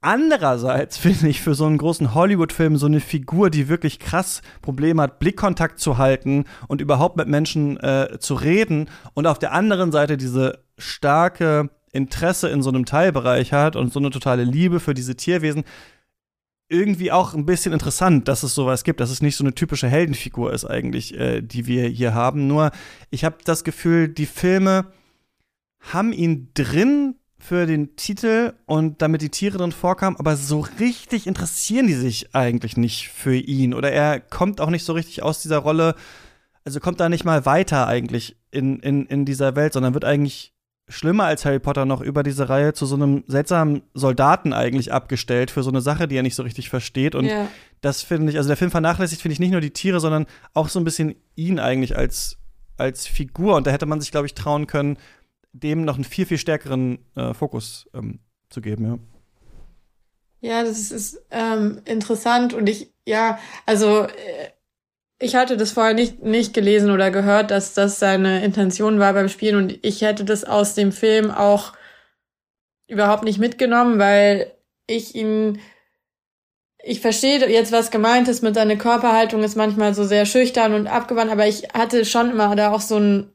[0.00, 5.02] Andererseits finde ich für so einen großen Hollywood-Film so eine Figur, die wirklich krass Probleme
[5.02, 9.92] hat, Blickkontakt zu halten und überhaupt mit Menschen äh, zu reden und auf der anderen
[9.92, 14.94] Seite diese starke Interesse in so einem Teilbereich hat und so eine totale Liebe für
[14.94, 15.64] diese Tierwesen,
[16.72, 19.88] irgendwie auch ein bisschen interessant, dass es sowas gibt, dass es nicht so eine typische
[19.88, 22.46] Heldenfigur ist eigentlich, äh, die wir hier haben.
[22.46, 22.70] Nur
[23.10, 24.86] ich habe das Gefühl, die Filme
[25.80, 31.26] haben ihn drin für den Titel und damit die Tiere drin vorkamen, aber so richtig
[31.26, 35.42] interessieren die sich eigentlich nicht für ihn oder er kommt auch nicht so richtig aus
[35.42, 35.96] dieser Rolle,
[36.64, 40.51] also kommt da nicht mal weiter eigentlich in, in, in dieser Welt, sondern wird eigentlich
[40.92, 45.50] schlimmer als Harry Potter noch über diese Reihe zu so einem seltsamen Soldaten eigentlich abgestellt
[45.50, 47.14] für so eine Sache, die er nicht so richtig versteht.
[47.14, 47.48] Und yeah.
[47.80, 50.68] das finde ich, also der Film vernachlässigt, finde ich, nicht nur die Tiere, sondern auch
[50.68, 52.38] so ein bisschen ihn eigentlich als,
[52.76, 53.56] als Figur.
[53.56, 54.98] Und da hätte man sich, glaube ich, trauen können,
[55.52, 58.98] dem noch einen viel, viel stärkeren äh, Fokus ähm, zu geben, ja.
[60.44, 64.50] Ja, das ist ähm, interessant und ich, ja, also äh,
[65.22, 69.28] ich hatte das vorher nicht, nicht gelesen oder gehört, dass das seine Intention war beim
[69.28, 71.74] Spielen und ich hätte das aus dem Film auch
[72.88, 74.52] überhaupt nicht mitgenommen, weil
[74.88, 75.60] ich ihn
[76.84, 80.88] ich verstehe jetzt, was gemeint ist mit seiner Körperhaltung ist manchmal so sehr schüchtern und
[80.88, 83.30] abgewandt, aber ich hatte schon immer da auch so ein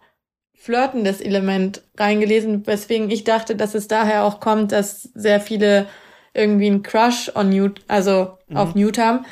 [0.55, 5.87] flirtendes Element reingelesen, weswegen ich dachte, dass es daher auch kommt, dass sehr viele
[6.33, 8.57] irgendwie einen Crush on Newt, also mhm.
[8.57, 9.25] auf Newt haben.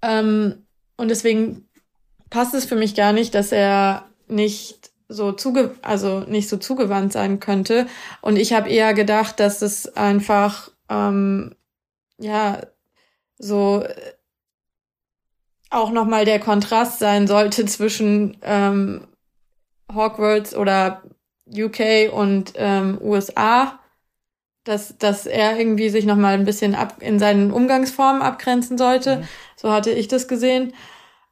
[0.00, 0.64] Ähm,
[0.96, 1.68] und deswegen
[2.32, 7.12] passt es für mich gar nicht, dass er nicht so zuge also nicht so zugewandt
[7.12, 7.86] sein könnte.
[8.22, 11.54] Und ich habe eher gedacht, dass es einfach ähm,
[12.18, 12.62] ja
[13.38, 13.94] so äh,
[15.68, 19.06] auch nochmal der Kontrast sein sollte zwischen ähm,
[19.94, 21.02] Hogwarts oder
[21.46, 23.78] UK und ähm, USA,
[24.64, 29.18] dass, dass er irgendwie sich nochmal ein bisschen ab in seinen Umgangsformen abgrenzen sollte.
[29.18, 29.28] Mhm.
[29.56, 30.72] So hatte ich das gesehen.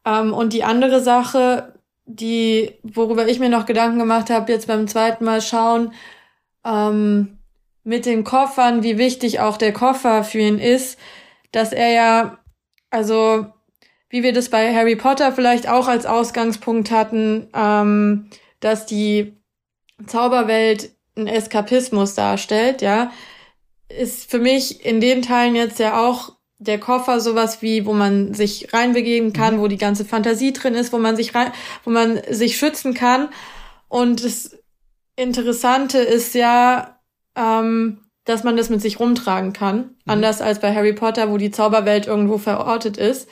[0.05, 1.75] Ähm, und die andere Sache,
[2.07, 5.93] die, worüber ich mir noch Gedanken gemacht habe, jetzt beim zweiten Mal schauen,
[6.65, 7.39] ähm,
[7.85, 10.99] mit den Koffern, wie wichtig auch der Koffer für ihn ist,
[11.53, 12.39] dass er ja,
[12.91, 13.47] also
[14.09, 18.29] wie wir das bei Harry Potter vielleicht auch als Ausgangspunkt hatten, ähm,
[18.61, 19.37] dass die
[20.07, 23.13] Zauberwelt ein Eskapismus darstellt, ja,
[23.89, 28.35] ist für mich in den Teilen jetzt ja auch der Koffer sowas wie, wo man
[28.35, 29.61] sich reinbegeben kann, mhm.
[29.61, 31.53] wo die ganze Fantasie drin ist, wo man sich rein,
[31.85, 33.31] wo man sich schützen kann.
[33.89, 34.59] Und das
[35.17, 37.01] Interessante ist ja,
[37.35, 39.77] ähm, dass man das mit sich rumtragen kann.
[39.77, 39.95] Mhm.
[40.07, 43.29] Anders als bei Harry Potter, wo die Zauberwelt irgendwo verortet ist.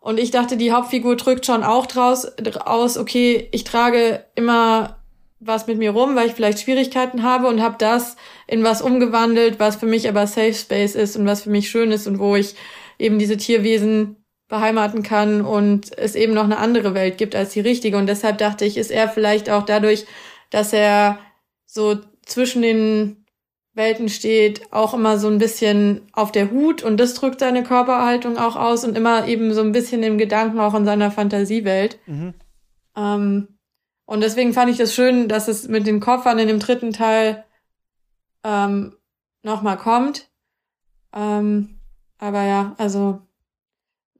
[0.00, 2.26] Und ich dachte, die Hauptfigur drückt schon auch draus,
[2.64, 4.98] aus, okay, ich trage immer
[5.38, 9.60] was mit mir rum, weil ich vielleicht Schwierigkeiten habe und habe das in was umgewandelt,
[9.60, 12.36] was für mich aber Safe Space ist und was für mich schön ist und wo
[12.36, 12.54] ich
[12.98, 14.16] eben diese Tierwesen
[14.48, 17.96] beheimaten kann und es eben noch eine andere Welt gibt als die richtige.
[17.96, 20.06] Und deshalb dachte ich, ist er vielleicht auch dadurch,
[20.50, 21.18] dass er
[21.66, 23.24] so zwischen den
[23.74, 28.38] Welten steht, auch immer so ein bisschen auf der Hut und das drückt seine Körperhaltung
[28.38, 31.98] auch aus und immer eben so ein bisschen im Gedanken auch in seiner Fantasiewelt.
[32.06, 32.34] Mhm.
[32.96, 33.48] Ähm,
[34.06, 37.44] und deswegen fand ich das schön, dass es mit den Koffern in dem dritten Teil
[38.44, 38.94] ähm,
[39.42, 40.30] nochmal kommt.
[41.12, 41.80] Ähm,
[42.18, 43.20] aber ja, also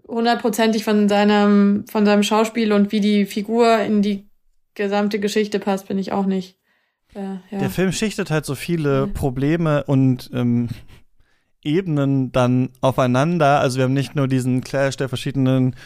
[0.06, 4.28] hundertprozentig von seinem, von seinem Schauspiel und wie die Figur in die
[4.74, 6.58] gesamte Geschichte passt, bin ich auch nicht.
[7.14, 7.58] Äh, ja.
[7.58, 10.68] Der Film schichtet halt so viele Probleme und ähm,
[11.62, 13.60] Ebenen dann aufeinander.
[13.60, 15.76] Also wir haben nicht nur diesen Clash der verschiedenen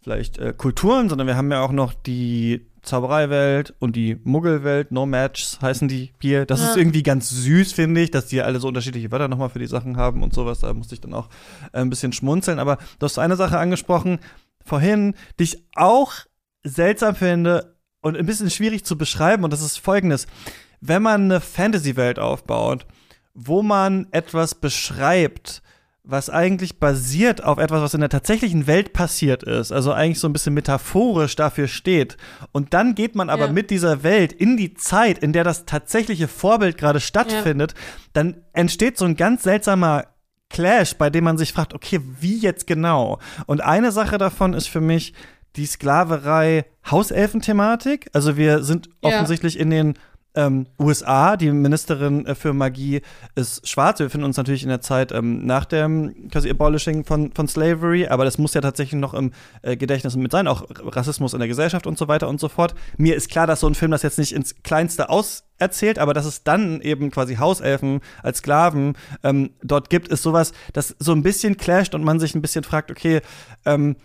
[0.00, 5.06] vielleicht äh, Kulturen, sondern wir haben ja auch noch die Zaubereiwelt und die Muggelwelt, No
[5.06, 6.46] Match heißen die hier.
[6.46, 6.70] Das ja.
[6.70, 9.66] ist irgendwie ganz süß, finde ich, dass die alle so unterschiedliche Wörter nochmal für die
[9.66, 10.60] Sachen haben und sowas.
[10.60, 11.28] Da musste ich dann auch
[11.72, 12.58] äh, ein bisschen schmunzeln.
[12.58, 14.18] Aber du hast eine Sache angesprochen
[14.64, 16.12] vorhin, die ich auch
[16.64, 19.44] seltsam finde und ein bisschen schwierig zu beschreiben.
[19.44, 20.26] Und das ist folgendes
[20.80, 22.86] wenn man eine Fantasy-Welt aufbaut,
[23.34, 25.62] wo man etwas beschreibt,
[26.10, 30.26] was eigentlich basiert auf etwas, was in der tatsächlichen Welt passiert ist, also eigentlich so
[30.26, 32.16] ein bisschen metaphorisch dafür steht.
[32.50, 33.52] Und dann geht man aber ja.
[33.52, 37.78] mit dieser Welt in die Zeit, in der das tatsächliche Vorbild gerade stattfindet, ja.
[38.14, 40.06] dann entsteht so ein ganz seltsamer
[40.48, 43.18] Clash, bei dem man sich fragt, okay, wie jetzt genau?
[43.44, 45.12] Und eine Sache davon ist für mich
[45.56, 48.08] die Sklaverei Hauselfen-Thematik.
[48.14, 49.10] Also wir sind ja.
[49.10, 49.94] offensichtlich in den
[50.38, 53.02] ähm, USA, die Ministerin äh, für Magie
[53.34, 53.98] ist schwarz.
[53.98, 58.06] Wir befinden uns natürlich in der Zeit ähm, nach dem quasi Abolishing von, von Slavery,
[58.06, 61.48] aber das muss ja tatsächlich noch im äh, Gedächtnis mit sein, auch Rassismus in der
[61.48, 62.76] Gesellschaft und so weiter und so fort.
[62.96, 66.24] Mir ist klar, dass so ein Film das jetzt nicht ins Kleinste auserzählt, aber dass
[66.24, 71.24] es dann eben quasi Hauselfen als Sklaven ähm, dort gibt, ist sowas, das so ein
[71.24, 73.22] bisschen clasht und man sich ein bisschen fragt, okay,
[73.66, 73.96] ähm,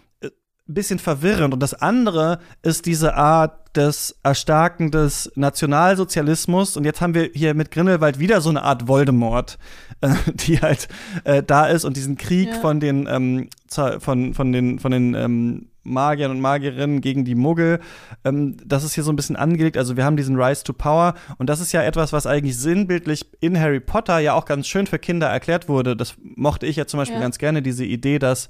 [0.68, 1.54] bisschen verwirrend.
[1.54, 6.78] Und das andere ist diese Art des Erstarken des Nationalsozialismus.
[6.78, 9.58] Und jetzt haben wir hier mit Grindelwald wieder so eine Art Voldemort,
[10.02, 10.88] äh, die halt
[11.24, 12.60] äh, da ist und diesen Krieg ja.
[12.60, 13.50] von den ähm,
[14.00, 17.80] von von den von den ähm, Magiern und Magierinnen gegen die Muggel.
[18.24, 19.78] Ähm, das ist hier so ein bisschen angelegt.
[19.78, 23.26] Also wir haben diesen Rise to Power und das ist ja etwas, was eigentlich sinnbildlich
[23.42, 25.98] in Harry Potter ja auch ganz schön für Kinder erklärt wurde.
[25.98, 27.22] Das mochte ich ja zum Beispiel ja.
[27.22, 28.48] ganz gerne, diese Idee, dass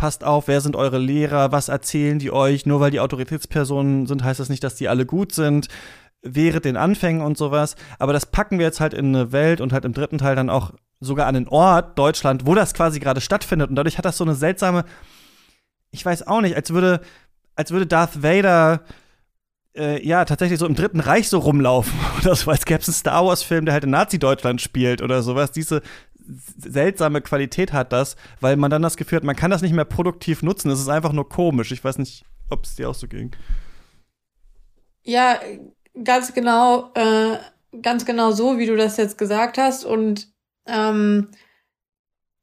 [0.00, 4.24] passt auf, wer sind eure Lehrer, was erzählen die euch, nur weil die Autoritätspersonen sind,
[4.24, 5.68] heißt das nicht, dass die alle gut sind,
[6.22, 9.74] während den Anfängen und sowas, aber das packen wir jetzt halt in eine Welt und
[9.74, 13.20] halt im dritten Teil dann auch sogar an den Ort, Deutschland, wo das quasi gerade
[13.20, 13.68] stattfindet.
[13.68, 14.86] Und dadurch hat das so eine seltsame,
[15.90, 17.02] ich weiß auch nicht, als würde,
[17.54, 18.80] als würde Darth Vader
[19.76, 22.94] äh, ja, tatsächlich so im Dritten Reich so rumlaufen oder so, als gäbe es einen
[22.94, 25.52] Star Wars-Film, der halt in Nazi-Deutschland spielt oder sowas.
[25.52, 25.82] Diese,
[26.58, 29.84] seltsame Qualität hat das, weil man dann das Gefühl hat, man kann das nicht mehr
[29.84, 30.70] produktiv nutzen.
[30.70, 31.72] Es ist einfach nur komisch.
[31.72, 33.30] Ich weiß nicht, ob es dir auch so ging.
[35.02, 35.40] Ja,
[36.04, 37.38] ganz genau, äh,
[37.82, 39.84] ganz genau so, wie du das jetzt gesagt hast.
[39.84, 40.28] Und
[40.66, 41.28] ähm,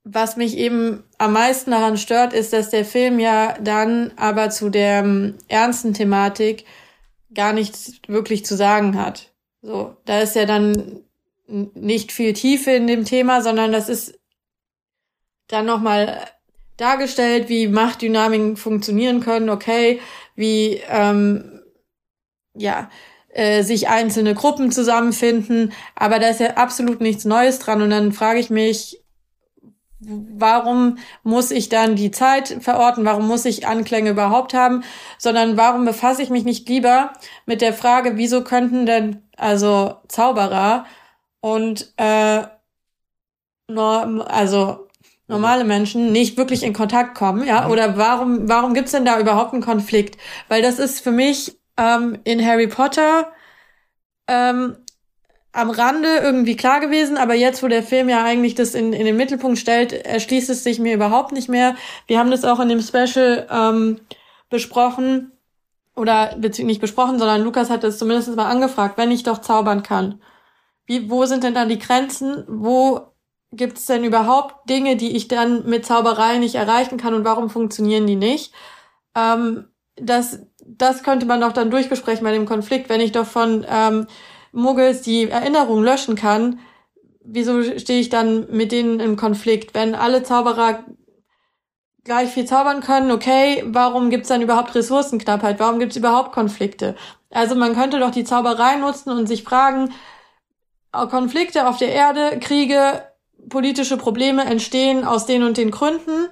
[0.04, 4.70] was mich eben am meisten daran stört, ist, dass der Film ja dann aber zu
[4.70, 6.66] der ähm, ernsten Thematik
[7.34, 9.34] gar nichts wirklich zu sagen hat.
[9.62, 11.02] So, da ist ja dann
[11.48, 14.20] nicht viel Tiefe in dem Thema, sondern das ist
[15.48, 16.28] dann nochmal
[16.76, 20.00] dargestellt, wie Machtdynamiken funktionieren können, okay,
[20.36, 21.62] wie ähm,
[22.54, 22.90] ja
[23.30, 27.82] äh, sich einzelne Gruppen zusammenfinden, aber da ist ja absolut nichts Neues dran.
[27.82, 29.02] Und dann frage ich mich,
[30.00, 34.84] warum muss ich dann die Zeit verorten, warum muss ich Anklänge überhaupt haben,
[35.18, 37.14] sondern warum befasse ich mich nicht lieber
[37.46, 40.86] mit der Frage, wieso könnten denn also Zauberer
[41.54, 42.44] und äh,
[43.68, 44.88] norm, also
[45.28, 47.62] normale Menschen nicht wirklich in Kontakt kommen, ja?
[47.66, 47.72] Mhm.
[47.72, 50.18] Oder warum warum gibt's denn da überhaupt einen Konflikt?
[50.50, 53.32] Weil das ist für mich ähm, in Harry Potter
[54.28, 54.78] ähm,
[55.54, 59.06] am Rande irgendwie klar gewesen, aber jetzt, wo der Film ja eigentlich das in, in
[59.06, 61.76] den Mittelpunkt stellt, erschließt es sich mir überhaupt nicht mehr.
[62.08, 64.00] Wir haben das auch in dem Special ähm,
[64.50, 65.32] besprochen,
[65.98, 69.82] oder beziehungsweise nicht besprochen, sondern Lukas hat es zumindest mal angefragt, wenn ich doch zaubern
[69.82, 70.22] kann.
[70.88, 72.44] Wie, wo sind denn dann die Grenzen?
[72.48, 73.02] Wo
[73.52, 77.50] gibt es denn überhaupt Dinge, die ich dann mit Zauberei nicht erreichen kann und warum
[77.50, 78.54] funktionieren die nicht?
[79.16, 83.66] Ähm, das, das könnte man doch dann durchbesprechen bei dem Konflikt, wenn ich doch von
[83.70, 84.08] ähm,
[84.52, 86.60] Muggels die Erinnerung löschen kann,
[87.28, 89.74] wieso stehe ich dann mit denen im Konflikt?
[89.74, 90.86] Wenn alle Zauberer
[92.04, 95.60] gleich viel zaubern können, okay, warum gibt's dann überhaupt Ressourcenknappheit?
[95.60, 96.96] Warum gibt's überhaupt Konflikte?
[97.30, 99.94] Also man könnte doch die Zauberei nutzen und sich fragen,
[101.06, 103.04] Konflikte auf der Erde, Kriege,
[103.50, 106.30] politische Probleme entstehen aus den und den Gründen.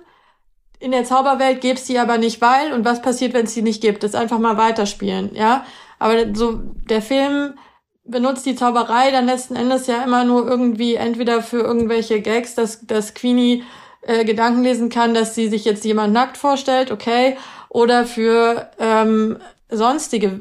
[0.79, 3.81] In der Zauberwelt gäbe die aber nicht, weil und was passiert, wenn es die nicht
[3.81, 4.03] gibt?
[4.03, 5.65] Das einfach mal weiterspielen, ja.
[5.99, 7.55] Aber so der Film
[8.03, 12.85] benutzt die Zauberei dann letzten Endes ja immer nur irgendwie entweder für irgendwelche Gags, dass,
[12.85, 13.63] dass Queenie
[14.01, 17.37] äh, Gedanken lesen kann, dass sie sich jetzt jemand nackt vorstellt, okay,
[17.69, 19.37] oder für ähm,
[19.69, 20.39] sonstige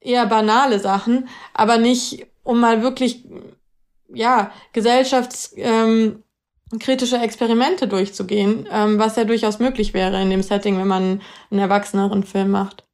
[0.00, 3.24] eher banale Sachen, aber nicht um mal wirklich
[4.12, 10.88] ja gesellschaftskritische ähm, Experimente durchzugehen, ähm, was ja durchaus möglich wäre in dem Setting, wenn
[10.88, 12.84] man einen erwachseneren Film macht.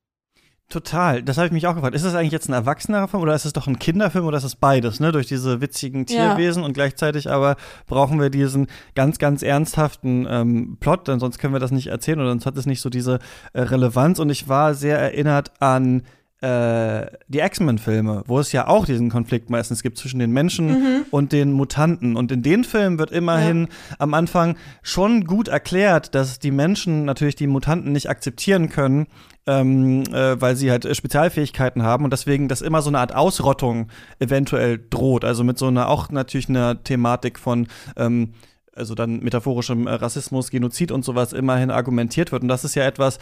[0.70, 1.94] Total, das habe ich mich auch gefragt.
[1.94, 4.44] Ist das eigentlich jetzt ein erwachsener Film oder ist es doch ein Kinderfilm oder ist
[4.44, 5.12] es beides, ne?
[5.12, 6.66] Durch diese witzigen Tierwesen ja.
[6.66, 7.56] und gleichzeitig aber
[7.86, 12.20] brauchen wir diesen ganz, ganz ernsthaften ähm, Plot, denn sonst können wir das nicht erzählen
[12.20, 13.18] oder sonst hat es nicht so diese
[13.54, 14.18] äh, Relevanz.
[14.18, 16.02] Und ich war sehr erinnert an
[16.40, 21.04] äh, die X-Men-Filme, wo es ja auch diesen Konflikt meistens gibt zwischen den Menschen mhm.
[21.10, 22.16] und den Mutanten.
[22.16, 23.96] Und in den Filmen wird immerhin ja.
[23.98, 29.08] am Anfang schon gut erklärt, dass die Menschen natürlich die Mutanten nicht akzeptieren können,
[29.46, 33.88] ähm, äh, weil sie halt Spezialfähigkeiten haben und deswegen, dass immer so eine Art Ausrottung
[34.20, 35.24] eventuell droht.
[35.24, 38.34] Also mit so einer auch natürlich einer Thematik von ähm,
[38.78, 42.42] also dann metaphorischem Rassismus, Genozid und sowas immerhin argumentiert wird.
[42.42, 43.18] Und das ist ja etwas,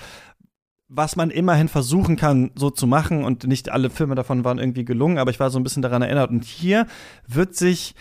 [0.89, 3.25] was man immerhin versuchen kann, so zu machen.
[3.25, 6.03] Und nicht alle Filme davon waren irgendwie gelungen, aber ich war so ein bisschen daran
[6.03, 6.31] erinnert.
[6.31, 6.87] Und hier
[7.27, 7.95] wird sich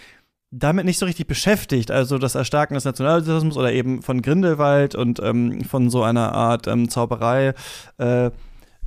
[0.51, 1.91] damit nicht so richtig beschäftigt.
[1.91, 6.67] Also das Erstarken des Nationalsozialismus oder eben von Grindelwald und ähm, von so einer Art
[6.67, 7.53] ähm, Zauberei.
[7.97, 8.31] Äh,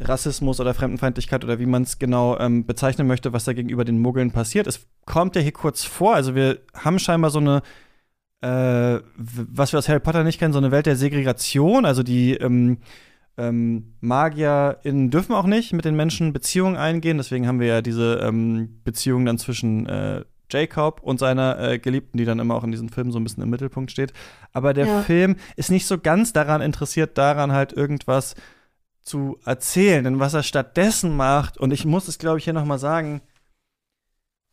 [0.01, 3.99] Rassismus oder Fremdenfeindlichkeit oder wie man es genau ähm, bezeichnen möchte, was da gegenüber den
[3.99, 4.67] Muggeln passiert.
[4.67, 7.63] Es kommt ja hier kurz vor, also wir haben scheinbar so eine,
[8.41, 12.35] äh, was wir aus Harry Potter nicht kennen, so eine Welt der Segregation, also die
[12.35, 12.79] ähm,
[13.39, 17.19] ähm, MagierInnen dürfen auch nicht mit den Menschen Beziehungen eingehen.
[17.19, 22.19] Deswegen haben wir ja diese ähm, Beziehung dann zwischen äh, Jacob und seiner äh, Geliebten,
[22.19, 24.13] die dann immer auch in diesem Film so ein bisschen im Mittelpunkt steht.
[24.53, 25.03] Aber der ja.
[25.03, 28.35] Film ist nicht so ganz daran interessiert, daran halt irgendwas
[29.03, 30.05] zu erzählen.
[30.05, 33.21] Denn was er stattdessen macht, und ich muss es, glaube ich, hier noch mal sagen,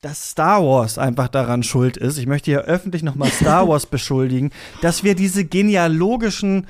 [0.02, 2.20] dass Star Wars einfach daran schuld ist.
[2.20, 6.68] Ich möchte hier öffentlich noch mal Star Wars beschuldigen, dass wir diese genealogischen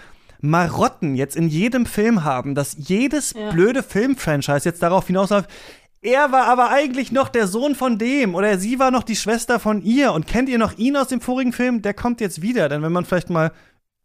[0.49, 3.51] Marotten jetzt in jedem Film haben, dass jedes ja.
[3.51, 5.49] blöde Filmfranchise jetzt darauf hinausläuft,
[6.01, 9.59] er war aber eigentlich noch der Sohn von dem oder sie war noch die Schwester
[9.59, 11.81] von ihr und kennt ihr noch ihn aus dem vorigen Film?
[11.81, 13.51] Der kommt jetzt wieder, denn wenn man vielleicht mal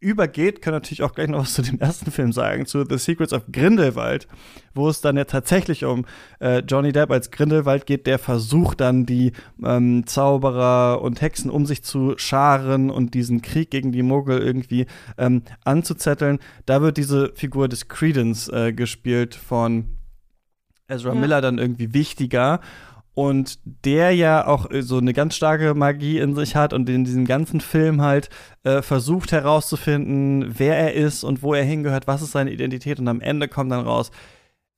[0.01, 3.33] übergeht, kann natürlich auch gleich noch was zu dem ersten Film sagen, zu The Secrets
[3.33, 4.27] of Grindelwald,
[4.73, 6.05] wo es dann ja tatsächlich um
[6.39, 9.31] äh, Johnny Depp als Grindelwald geht, der versucht dann die
[9.63, 14.87] ähm, Zauberer und Hexen um sich zu scharen und diesen Krieg gegen die Muggel irgendwie
[15.19, 16.39] ähm, anzuzetteln.
[16.65, 19.97] Da wird diese Figur des Credence äh, gespielt von
[20.87, 21.19] Ezra ja.
[21.19, 22.59] Miller dann irgendwie wichtiger
[23.13, 27.03] und der ja auch äh, so eine ganz starke Magie in sich hat und in
[27.03, 28.29] diesem ganzen Film halt
[28.63, 33.07] äh, versucht herauszufinden, wer er ist und wo er hingehört, was ist seine Identität und
[33.07, 34.11] am Ende kommt dann raus,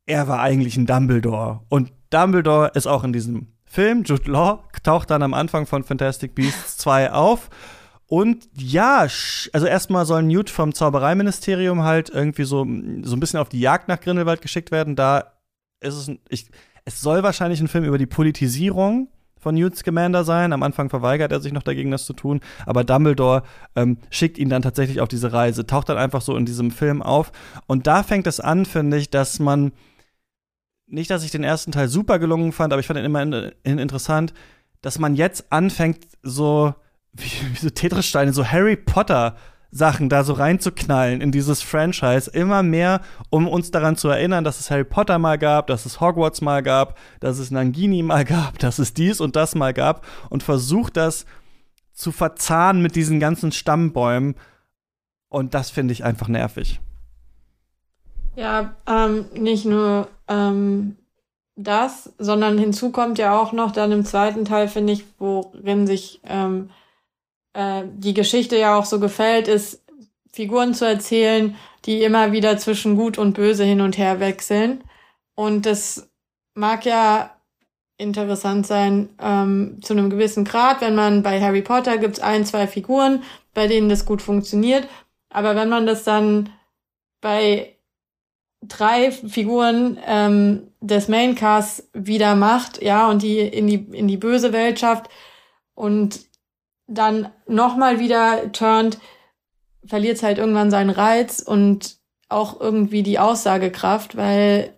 [0.06, 1.62] er war eigentlich ein Dumbledore.
[1.70, 6.36] Und Dumbledore ist auch in diesem Film, Jude Law taucht dann am Anfang von Fantastic
[6.36, 7.50] Beasts 2 auf.
[8.06, 12.60] Und ja, also erstmal soll Newt vom Zaubereiministerium halt irgendwie so,
[13.02, 14.96] so ein bisschen auf die Jagd nach Grindelwald geschickt werden.
[14.96, 15.34] Da
[15.80, 16.52] ist es, ich,
[16.86, 19.08] es soll wahrscheinlich ein Film über die Politisierung
[19.44, 20.54] von Newt Scamander sein.
[20.54, 22.40] Am Anfang verweigert er sich noch dagegen, das zu tun.
[22.66, 23.44] Aber Dumbledore
[23.76, 27.02] ähm, schickt ihn dann tatsächlich auf diese Reise, taucht dann einfach so in diesem Film
[27.02, 27.32] auf.
[27.68, 29.74] Und da fängt es an, finde ich, dass man
[30.88, 34.34] nicht, dass ich den ersten Teil super gelungen fand, aber ich fand ihn immerhin interessant,
[34.82, 36.74] dass man jetzt anfängt, so
[37.14, 39.36] wie, wie so Tetris-Steine, so Harry Potter
[39.74, 43.02] Sachen da so reinzuknallen in dieses Franchise, immer mehr,
[43.32, 46.62] um uns daran zu erinnern, dass es Harry Potter mal gab, dass es Hogwarts mal
[46.62, 50.96] gab, dass es Nangini mal gab, dass es dies und das mal gab und versucht
[50.96, 51.26] das
[51.92, 54.36] zu verzahnen mit diesen ganzen Stammbäumen.
[55.30, 56.80] Und das finde ich einfach nervig.
[58.36, 60.98] Ja, ähm, nicht nur ähm,
[61.56, 66.22] das, sondern hinzu kommt ja auch noch dann im zweiten Teil, finde ich, worin sich
[66.26, 66.70] ähm,
[67.54, 69.84] äh, die Geschichte ja auch so gefällt, ist
[70.32, 74.84] Figuren zu erzählen, die immer wieder zwischen Gut und Böse hin und her wechseln.
[75.36, 76.10] Und das
[76.56, 77.36] mag ja
[77.98, 82.68] interessant sein ähm, zu einem gewissen Grad, wenn man bei Harry Potter gibt's ein, zwei
[82.68, 83.24] Figuren,
[83.54, 84.88] bei denen das gut funktioniert.
[85.30, 86.50] Aber wenn man das dann
[87.22, 87.78] bei
[88.62, 94.54] drei Figuren ähm, des Maincasts wieder macht, ja, und die in die in die böse
[94.54, 95.10] Welt schafft
[95.76, 96.22] und
[96.88, 99.00] dann nochmal wieder turnt,
[99.86, 101.98] verliert es halt irgendwann seinen Reiz und
[102.30, 104.78] auch irgendwie die Aussagekraft, weil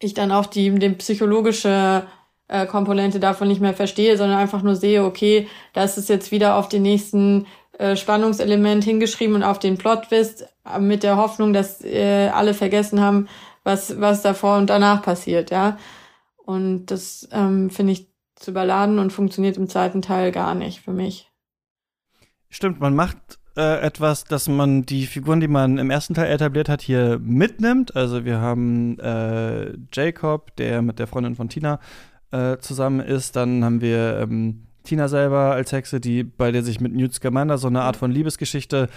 [0.00, 2.06] ich dann auch die, die psychologische
[2.46, 6.56] äh, Komponente davon nicht mehr verstehe, sondern einfach nur sehe, okay, das ist jetzt wieder
[6.56, 7.46] auf den nächsten
[7.78, 13.00] äh, Spannungselement hingeschrieben und auf den Plot-Twist äh, mit der Hoffnung, dass äh, alle vergessen
[13.00, 13.28] haben,
[13.64, 15.78] was, was davor und danach passiert, ja.
[16.44, 18.08] Und das ähm, finde ich
[18.38, 21.30] zu überladen und funktioniert im zweiten Teil gar nicht für mich.
[22.50, 26.68] Stimmt, man macht äh, etwas, dass man die Figuren, die man im ersten Teil etabliert
[26.68, 27.96] hat, hier mitnimmt.
[27.96, 31.80] Also wir haben äh, Jacob, der mit der Freundin von Tina
[32.30, 33.36] äh, zusammen ist.
[33.36, 37.58] Dann haben wir ähm, Tina selber als Hexe, die bei der sich mit Newt Scamander
[37.58, 38.88] so eine Art von Liebesgeschichte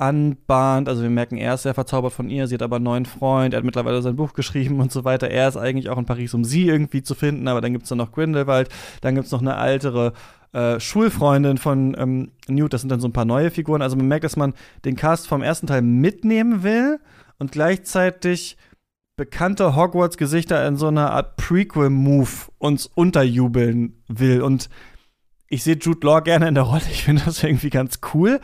[0.00, 0.88] anbahnt.
[0.88, 3.52] Also wir merken, er ist sehr verzaubert von ihr, sie hat aber einen neuen Freund,
[3.54, 5.30] er hat mittlerweile sein Buch geschrieben und so weiter.
[5.30, 7.88] Er ist eigentlich auch in Paris, um sie irgendwie zu finden, aber dann gibt es
[7.90, 8.68] dann noch Grindelwald,
[9.02, 10.12] dann gibt es noch eine ältere
[10.52, 13.82] äh, Schulfreundin von ähm, Newt, das sind dann so ein paar neue Figuren.
[13.82, 16.98] Also man merkt, dass man den Cast vom ersten Teil mitnehmen will
[17.38, 18.56] und gleichzeitig
[19.16, 24.40] bekannte Hogwarts-Gesichter in so einer Art Prequel-Move uns unterjubeln will.
[24.40, 24.70] Und
[25.46, 26.82] ich sehe Jude Law gerne in der Rolle.
[26.90, 28.40] Ich finde das irgendwie ganz cool.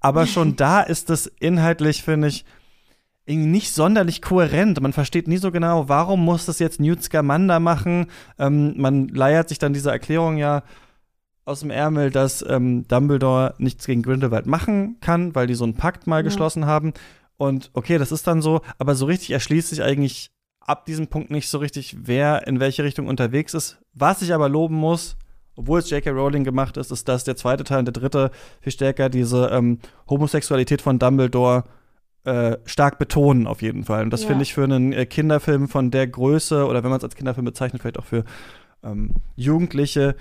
[0.00, 2.44] Aber schon da ist das inhaltlich, finde ich,
[3.26, 4.80] irgendwie nicht sonderlich kohärent.
[4.80, 8.06] Man versteht nie so genau, warum muss das jetzt Newt Scamander machen.
[8.38, 10.62] Ähm, man leiert sich dann diese Erklärung ja
[11.44, 15.74] aus dem Ärmel, dass ähm, Dumbledore nichts gegen Grindelwald machen kann, weil die so einen
[15.74, 16.22] Pakt mal ja.
[16.22, 16.92] geschlossen haben.
[17.36, 20.30] Und okay, das ist dann so, aber so richtig erschließt sich eigentlich
[20.60, 23.78] ab diesem Punkt nicht so richtig, wer in welche Richtung unterwegs ist.
[23.94, 25.16] Was ich aber loben muss,
[25.60, 26.10] obwohl es J.K.
[26.10, 28.30] Rowling gemacht ist, ist, dass der zweite Teil und der dritte
[28.62, 31.64] viel stärker diese ähm, Homosexualität von Dumbledore
[32.24, 34.04] äh, stark betonen, auf jeden Fall.
[34.04, 34.28] Und das ja.
[34.28, 37.44] finde ich für einen äh, Kinderfilm von der Größe, oder wenn man es als Kinderfilm
[37.44, 38.24] bezeichnet, vielleicht auch für
[38.82, 40.16] ähm, Jugendliche,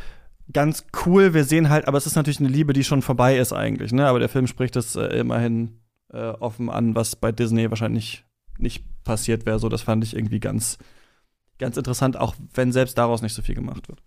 [0.52, 1.34] ganz cool.
[1.34, 4.08] Wir sehen halt, aber es ist natürlich eine Liebe, die schon vorbei ist eigentlich, ne?
[4.08, 5.80] Aber der Film spricht das äh, immerhin
[6.12, 8.26] äh, offen an, was bei Disney wahrscheinlich
[8.58, 9.60] nicht passiert wäre.
[9.60, 10.78] So, das fand ich irgendwie ganz,
[11.60, 14.02] ganz interessant, auch wenn selbst daraus nicht so viel gemacht wird.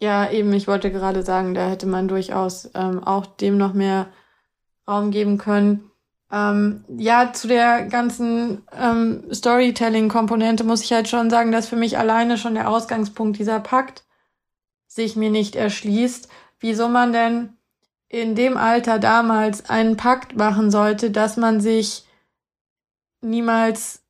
[0.00, 4.08] Ja, eben, ich wollte gerade sagen, da hätte man durchaus ähm, auch dem noch mehr
[4.88, 5.90] Raum geben können.
[6.32, 11.98] Ähm, ja, zu der ganzen ähm, Storytelling-Komponente muss ich halt schon sagen, dass für mich
[11.98, 14.04] alleine schon der Ausgangspunkt dieser Pakt
[14.86, 16.28] sich mir nicht erschließt,
[16.60, 17.56] wieso man denn
[18.08, 22.06] in dem Alter damals einen Pakt machen sollte, dass man sich
[23.20, 24.02] niemals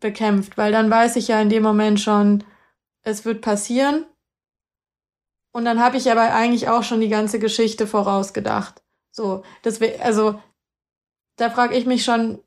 [0.00, 2.44] bekämpft, weil dann weiß ich ja in dem Moment schon,
[3.02, 4.04] es wird passieren.
[5.56, 8.82] Und dann habe ich aber eigentlich auch schon die ganze Geschichte vorausgedacht.
[9.10, 10.38] So, das also,
[11.36, 12.40] da frage ich mich schon,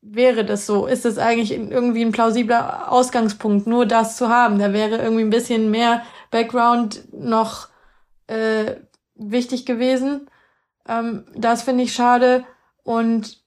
[0.00, 0.88] wäre das so?
[0.88, 4.58] Ist das eigentlich irgendwie ein plausibler Ausgangspunkt, nur das zu haben?
[4.58, 6.02] Da wäre irgendwie ein bisschen mehr
[6.32, 7.68] Background noch
[8.26, 8.78] äh,
[9.14, 10.28] wichtig gewesen.
[10.88, 12.44] Ähm, das finde ich schade.
[12.82, 13.40] Und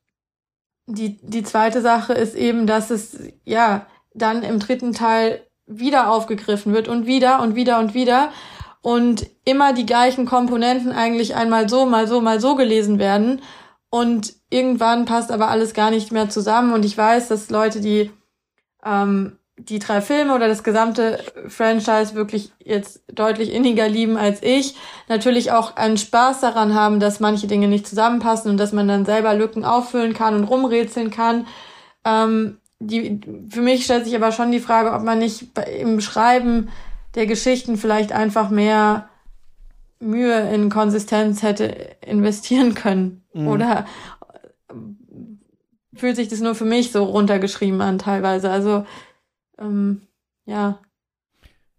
[0.85, 6.73] die, die zweite Sache ist eben, dass es ja dann im dritten Teil wieder aufgegriffen
[6.73, 8.31] wird und wieder und wieder und wieder
[8.81, 13.41] und immer die gleichen Komponenten eigentlich einmal so, mal so, mal so gelesen werden
[13.89, 18.11] und irgendwann passt aber alles gar nicht mehr zusammen und ich weiß, dass Leute, die
[18.83, 24.75] ähm, die drei Filme oder das gesamte Franchise wirklich jetzt deutlich inniger lieben als ich,
[25.07, 29.05] natürlich auch einen Spaß daran haben, dass manche Dinge nicht zusammenpassen und dass man dann
[29.05, 31.47] selber Lücken auffüllen kann und rumrätseln kann.
[32.03, 35.47] Ähm, die, für mich stellt sich aber schon die Frage, ob man nicht
[35.79, 36.69] im Schreiben
[37.15, 39.09] der Geschichten vielleicht einfach mehr
[39.99, 41.65] Mühe in Konsistenz hätte
[42.05, 43.23] investieren können.
[43.33, 43.47] Mhm.
[43.47, 43.85] Oder
[45.95, 48.51] fühlt sich das nur für mich so runtergeschrieben an teilweise.
[48.51, 48.85] Also
[49.57, 50.01] ähm,
[50.45, 50.79] ja.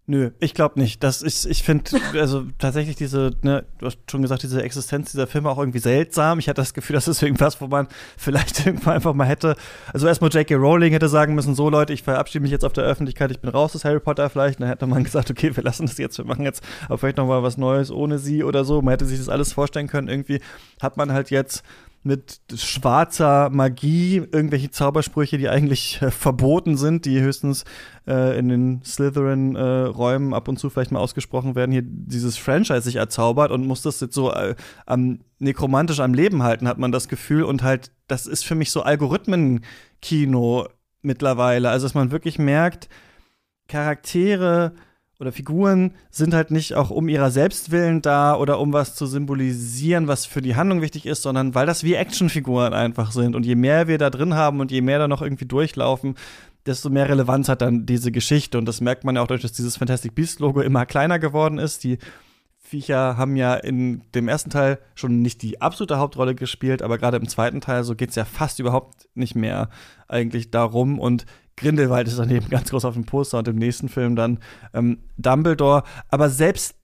[0.09, 1.03] Nö, ich glaube nicht.
[1.03, 5.27] Das ist, ich finde, also tatsächlich diese, ne, du hast schon gesagt, diese Existenz dieser
[5.27, 6.39] Filme auch irgendwie seltsam.
[6.39, 9.57] Ich hatte das Gefühl, das ist irgendwas, wo man vielleicht irgendwann einfach mal hätte,
[9.93, 10.55] also erstmal J.K.
[10.55, 13.51] Rowling hätte sagen müssen, so Leute, ich verabschiede mich jetzt auf der Öffentlichkeit, ich bin
[13.51, 14.61] raus aus Harry Potter vielleicht.
[14.61, 17.27] dann hätte man gesagt, okay, wir lassen das jetzt, wir machen jetzt aber vielleicht noch
[17.27, 18.83] mal was Neues ohne sie oder so.
[18.83, 20.07] Man hätte sich das alles vorstellen können.
[20.07, 20.41] Irgendwie
[20.81, 21.65] hat man halt jetzt
[22.07, 27.65] mit schwarzer Magie, irgendwelche Zaubersprüche, die eigentlich äh, verboten sind, die höchstens
[28.07, 32.83] äh, in den Slytherin-Räumen äh, ab und zu vielleicht mal ausgesprochen werden, hier dieses Franchise
[32.83, 34.55] sich erzaubert und muss das jetzt so äh,
[34.87, 37.43] am nekromantisch am Leben halten, hat man das Gefühl.
[37.43, 40.69] Und halt, das ist für mich so Algorithmen-Kino
[41.03, 41.71] mittlerweile.
[41.71, 42.89] Also, dass man wirklich merkt,
[43.69, 44.73] Charaktere
[45.19, 50.09] oder Figuren sind halt nicht auch um ihrer Selbstwillen da oder um was zu symbolisieren,
[50.09, 53.35] was für die Handlung wichtig ist, sondern weil das wie Actionfiguren einfach sind.
[53.35, 56.17] Und je mehr wir da drin haben und je mehr da noch irgendwie durchlaufen,
[56.67, 58.59] desto mehr Relevanz hat dann diese Geschichte.
[58.59, 61.85] Und das merkt man ja auch dadurch, dass dieses Fantastic Beast-Logo immer kleiner geworden ist.
[61.85, 61.99] Die
[62.59, 67.17] Viecher haben ja in dem ersten Teil schon nicht die absolute Hauptrolle gespielt, aber gerade
[67.17, 69.71] im zweiten Teil so geht es ja fast überhaupt nicht mehr
[70.09, 70.99] eigentlich darum.
[70.99, 71.25] Und
[71.57, 74.39] Grindelwald ist daneben ganz groß auf dem Poster und im nächsten Film dann
[74.75, 75.83] ähm, Dumbledore.
[76.09, 76.75] Aber selbst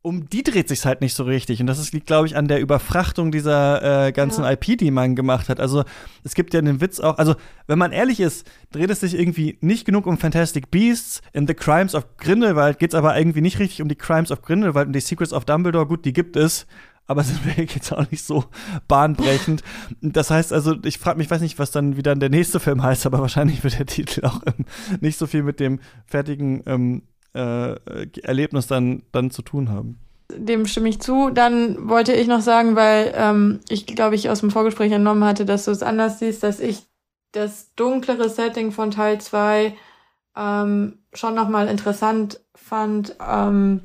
[0.00, 1.60] um die dreht sich halt nicht so richtig.
[1.60, 4.52] Und das liegt, glaube ich, an der Überfrachtung dieser äh, ganzen ja.
[4.52, 5.60] IP, die man gemacht hat.
[5.60, 5.84] Also
[6.22, 7.34] es gibt ja den Witz auch, also
[7.66, 11.20] wenn man ehrlich ist, dreht es sich irgendwie nicht genug um Fantastic Beasts.
[11.32, 14.42] In The Crimes of Grindelwald geht es aber irgendwie nicht richtig um die Crimes of
[14.42, 15.86] Grindelwald und die Secrets of Dumbledore.
[15.86, 16.66] Gut, die gibt es
[17.08, 18.44] aber sind wir jetzt auch nicht so
[18.86, 19.64] bahnbrechend.
[20.00, 23.06] Das heißt also, ich frage mich, weiß nicht, was dann wieder der nächste Film heißt,
[23.06, 24.64] aber wahrscheinlich wird der Titel auch ähm,
[25.00, 27.02] nicht so viel mit dem fertigen ähm,
[27.34, 27.74] äh,
[28.22, 29.98] Erlebnis dann, dann zu tun haben.
[30.36, 31.30] Dem stimme ich zu.
[31.30, 35.46] Dann wollte ich noch sagen, weil ähm, ich glaube, ich aus dem Vorgespräch entnommen hatte,
[35.46, 36.82] dass du es anders siehst, dass ich
[37.32, 39.74] das dunklere Setting von Teil 2
[40.36, 43.16] ähm, schon nochmal interessant fand.
[43.26, 43.80] Ähm,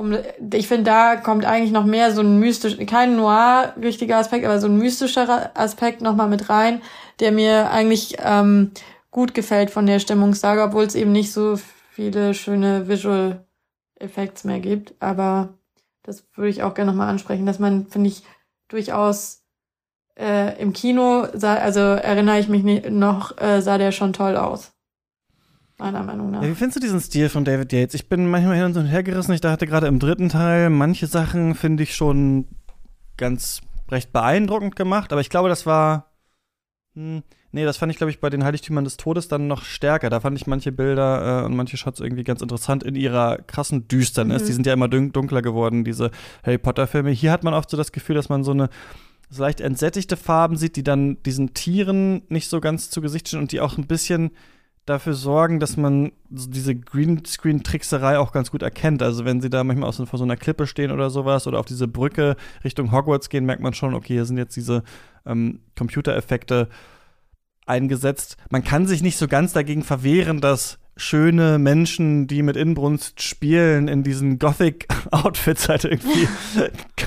[0.00, 0.16] um,
[0.54, 4.58] ich finde, da kommt eigentlich noch mehr so ein mystisch, kein noir richtiger Aspekt, aber
[4.58, 6.80] so ein mystischerer Aspekt nochmal mit rein,
[7.20, 8.72] der mir eigentlich ähm,
[9.10, 11.58] gut gefällt von der Stimmungssage, obwohl es eben nicht so
[11.92, 13.44] viele schöne Visual
[13.96, 14.94] Effects mehr gibt.
[15.00, 15.50] Aber
[16.02, 18.22] das würde ich auch gerne nochmal ansprechen, dass man, finde ich,
[18.68, 19.42] durchaus
[20.18, 24.72] äh, im Kino, sah, also erinnere ich mich noch, äh, sah der schon toll aus
[25.80, 26.42] meiner Meinung nach.
[26.42, 27.94] Ja, wie findest du diesen Stil von David Yates?
[27.94, 29.32] Ich bin manchmal hin und her gerissen.
[29.32, 32.46] Ich dachte gerade im dritten Teil, manche Sachen finde ich schon
[33.16, 33.60] ganz
[33.90, 36.06] recht beeindruckend gemacht, aber ich glaube, das war.
[36.94, 37.22] Hm,
[37.52, 40.10] nee, das fand ich, glaube ich, bei den Heiligtümern des Todes dann noch stärker.
[40.10, 43.88] Da fand ich manche Bilder äh, und manche Shots irgendwie ganz interessant in ihrer krassen
[43.88, 44.42] Düsternis.
[44.42, 44.46] Mhm.
[44.46, 46.10] Die sind ja immer dunkler geworden, diese
[46.44, 47.10] Harry Potter-Filme.
[47.10, 48.68] Hier hat man oft so das Gefühl, dass man so eine
[49.30, 53.40] so leicht entsättigte Farben sieht, die dann diesen Tieren nicht so ganz zu Gesicht stehen
[53.40, 54.32] und die auch ein bisschen
[54.90, 59.02] dafür sorgen, dass man diese Greenscreen-Trickserei auch ganz gut erkennt.
[59.02, 61.66] Also wenn sie da manchmal aus, vor so einer Klippe stehen oder sowas oder auf
[61.66, 64.82] diese Brücke Richtung Hogwarts gehen, merkt man schon, okay, hier sind jetzt diese
[65.24, 66.68] ähm, Computereffekte
[67.66, 68.36] eingesetzt.
[68.50, 73.88] Man kann sich nicht so ganz dagegen verwehren, dass schöne Menschen, die mit Inbrunst spielen,
[73.88, 76.28] in diesen Gothic-Outfits halt irgendwie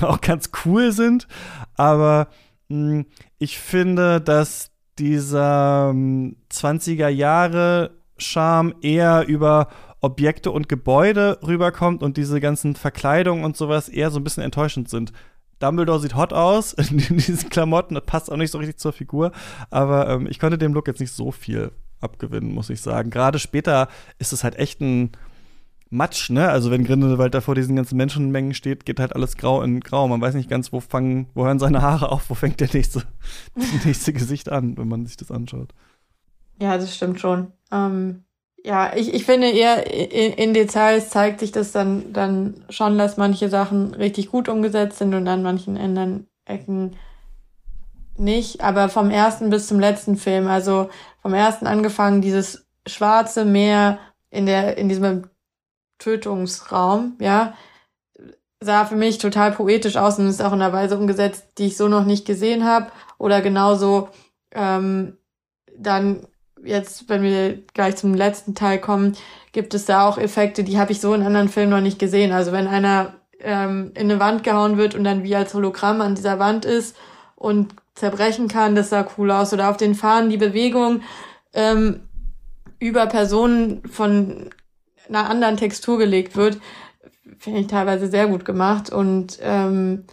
[0.00, 1.28] auch ganz cool sind.
[1.76, 2.28] Aber
[2.68, 3.06] mh, hm,
[3.38, 9.68] ich finde, dass dieser 20er ähm, Jahre Charme eher über
[10.00, 14.88] Objekte und Gebäude rüberkommt und diese ganzen Verkleidungen und sowas eher so ein bisschen enttäuschend
[14.88, 15.12] sind.
[15.58, 19.32] Dumbledore sieht hot aus in diesen Klamotten, das passt auch nicht so richtig zur Figur,
[19.70, 23.10] aber ähm, ich konnte dem Look jetzt nicht so viel abgewinnen, muss ich sagen.
[23.10, 23.88] Gerade später
[24.18, 25.12] ist es halt echt ein
[25.94, 26.48] Matsch, ne?
[26.48, 30.08] Also wenn Grindelwald da vor diesen ganzen Menschenmengen steht, geht halt alles grau in grau.
[30.08, 33.04] Man weiß nicht ganz, wo fangen, wo hören seine Haare auf, wo fängt der nächste,
[33.54, 35.70] das nächste Gesicht an, wenn man sich das anschaut.
[36.60, 37.52] Ja, das stimmt schon.
[37.70, 38.24] Ähm,
[38.64, 43.16] ja, ich, ich finde eher in, in, Details zeigt sich das dann, dann schon, dass
[43.16, 46.96] manche Sachen richtig gut umgesetzt sind und an manchen anderen Ecken
[48.16, 48.62] nicht.
[48.62, 50.88] Aber vom ersten bis zum letzten Film, also
[51.22, 53.98] vom ersten angefangen, dieses schwarze Meer
[54.30, 55.26] in der, in diesem
[55.98, 57.54] Tötungsraum, ja,
[58.60, 61.76] sah für mich total poetisch aus und ist auch in einer Weise umgesetzt, die ich
[61.76, 62.90] so noch nicht gesehen habe.
[63.18, 64.08] Oder genauso
[64.52, 65.18] ähm,
[65.76, 66.26] dann
[66.64, 69.16] jetzt, wenn wir gleich zum letzten Teil kommen,
[69.52, 72.32] gibt es da auch Effekte, die habe ich so in anderen Filmen noch nicht gesehen.
[72.32, 76.14] Also wenn einer ähm, in eine Wand gehauen wird und dann wie als Hologramm an
[76.14, 76.96] dieser Wand ist
[77.36, 79.52] und zerbrechen kann, das sah cool aus.
[79.52, 81.02] Oder auf den Fahnen die Bewegung
[81.52, 82.08] ähm,
[82.78, 84.50] über Personen von
[85.08, 86.58] einer anderen Textur gelegt wird,
[87.38, 90.04] finde ich teilweise sehr gut gemacht und ähm,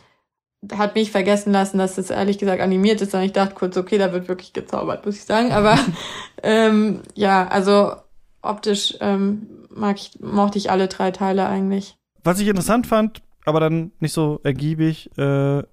[0.73, 3.13] hat mich vergessen lassen, dass das ehrlich gesagt animiert ist.
[3.15, 5.51] Und ich dachte kurz, okay, da wird wirklich gezaubert, muss ich sagen.
[5.51, 5.77] Aber
[6.43, 7.93] ähm, ja, also
[8.41, 11.97] optisch ähm, mag ich, mochte ich alle drei Teile eigentlich.
[12.23, 15.63] Was ich interessant fand, aber dann nicht so ergiebig, äh,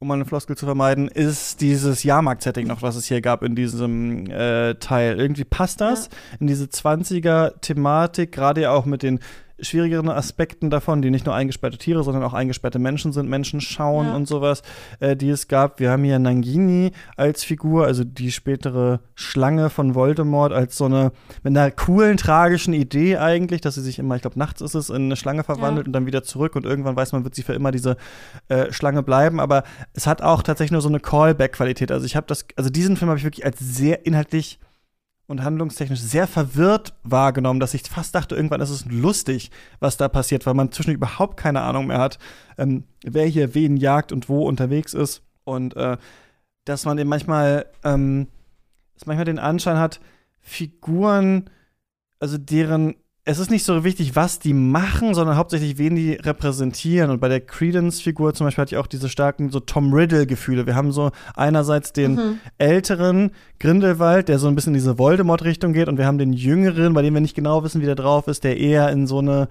[0.00, 4.30] um eine Floskel zu vermeiden, ist dieses Jahrmarkt-Setting noch, was es hier gab in diesem
[4.30, 5.18] äh, Teil.
[5.18, 6.38] Irgendwie passt das ja.
[6.40, 9.18] in diese 20er-Thematik, gerade ja auch mit den
[9.60, 14.06] schwierigeren Aspekten davon, die nicht nur eingesperrte Tiere, sondern auch eingesperrte Menschen sind, Menschen schauen
[14.06, 14.16] ja.
[14.16, 14.62] und sowas,
[15.00, 15.80] äh, die es gab.
[15.80, 21.12] Wir haben hier Nangini als Figur, also die spätere Schlange von Voldemort, als so eine,
[21.42, 24.90] mit einer coolen, tragischen Idee eigentlich, dass sie sich immer, ich glaube, nachts ist es,
[24.90, 25.88] in eine Schlange verwandelt ja.
[25.88, 27.96] und dann wieder zurück und irgendwann weiß man, wird sie für immer diese
[28.48, 29.40] äh, Schlange bleiben.
[29.40, 31.90] Aber es hat auch tatsächlich nur so eine Callback-Qualität.
[31.90, 34.60] Also ich habe das, also diesen Film habe ich wirklich als sehr inhaltlich
[35.28, 40.08] und handlungstechnisch sehr verwirrt wahrgenommen, dass ich fast dachte, irgendwann ist es lustig, was da
[40.08, 42.18] passiert, weil man zwischendurch überhaupt keine Ahnung mehr hat,
[42.56, 45.22] ähm, wer hier wen jagt und wo unterwegs ist.
[45.44, 45.98] Und äh,
[46.64, 48.28] dass man eben manchmal, ähm,
[48.94, 50.00] dass manchmal den Anschein hat,
[50.40, 51.50] Figuren,
[52.20, 52.96] also deren
[53.28, 57.10] es ist nicht so wichtig, was die machen, sondern hauptsächlich, wen die repräsentieren.
[57.10, 60.64] Und bei der Credence-Figur zum Beispiel hatte ich auch diese starken so Tom Riddle-Gefühle.
[60.64, 62.40] Wir haben so einerseits den mhm.
[62.56, 66.94] älteren Grindelwald, der so ein bisschen in diese Voldemort-Richtung geht, und wir haben den jüngeren,
[66.94, 69.48] bei dem wir nicht genau wissen, wie der drauf ist, der eher in so eine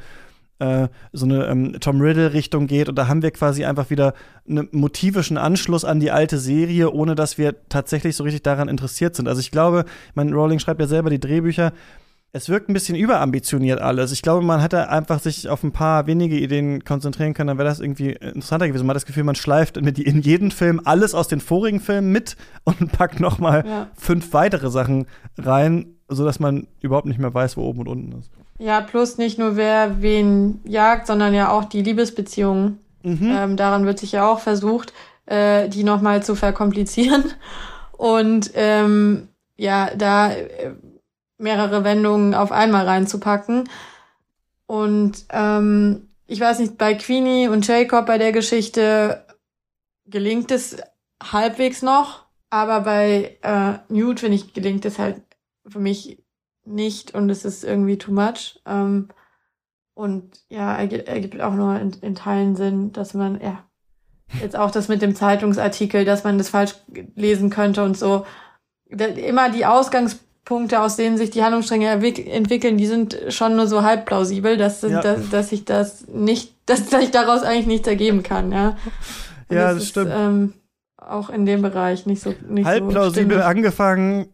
[0.57, 2.89] äh, so eine ähm, Tom Riddle-Richtung geht.
[2.89, 4.15] Und da haben wir quasi einfach wieder
[4.49, 9.15] einen motivischen Anschluss an die alte Serie, ohne dass wir tatsächlich so richtig daran interessiert
[9.15, 9.27] sind.
[9.27, 11.73] Also ich glaube, mein Rowling schreibt ja selber die Drehbücher
[12.33, 14.11] es wirkt ein bisschen überambitioniert alles.
[14.11, 17.67] Ich glaube, man hätte einfach sich auf ein paar wenige Ideen konzentrieren können, dann wäre
[17.67, 18.85] das irgendwie interessanter gewesen.
[18.85, 22.35] Man hat das Gefühl, man schleift in jeden Film alles aus den vorigen Filmen mit
[22.63, 23.87] und packt noch mal ja.
[23.95, 25.07] fünf weitere Sachen
[25.37, 28.29] rein, sodass man überhaupt nicht mehr weiß, wo oben und unten ist.
[28.59, 32.79] Ja, plus nicht nur wer wen jagt, sondern ja auch die Liebesbeziehungen.
[33.03, 33.31] Mhm.
[33.31, 34.93] Ähm, daran wird sich ja auch versucht,
[35.27, 37.23] äh, die noch mal zu verkomplizieren.
[37.91, 40.73] Und ähm, ja, da äh,
[41.37, 43.69] mehrere Wendungen auf einmal reinzupacken.
[44.65, 49.25] Und ähm, ich weiß nicht, bei Queenie und Jacob bei der Geschichte
[50.05, 50.77] gelingt es
[51.21, 55.21] halbwegs noch, aber bei äh, Newt, finde ich, gelingt es halt
[55.65, 56.23] für mich
[56.65, 58.59] nicht und es ist irgendwie too much.
[58.65, 59.09] Ähm,
[59.93, 63.63] und ja, ergibt, auch nur in, in Teilen Sinn, dass man, ja,
[64.41, 66.75] jetzt auch das mit dem Zeitungsartikel, dass man das falsch
[67.15, 68.25] lesen könnte und so.
[68.89, 73.83] Immer die Ausgangs Punkte, aus denen sich die Handlungsstränge entwickeln, die sind schon nur so
[73.83, 75.01] halb plausibel, dass, ja.
[75.01, 78.77] dass, dass ich das nicht, dass, dass ich daraus eigentlich nichts ergeben kann, ja.
[79.49, 80.11] Und ja, das, das stimmt.
[80.15, 80.53] ähm,
[80.95, 83.45] auch in dem Bereich nicht so nicht halb so plausibel stimmig.
[83.45, 84.33] angefangen,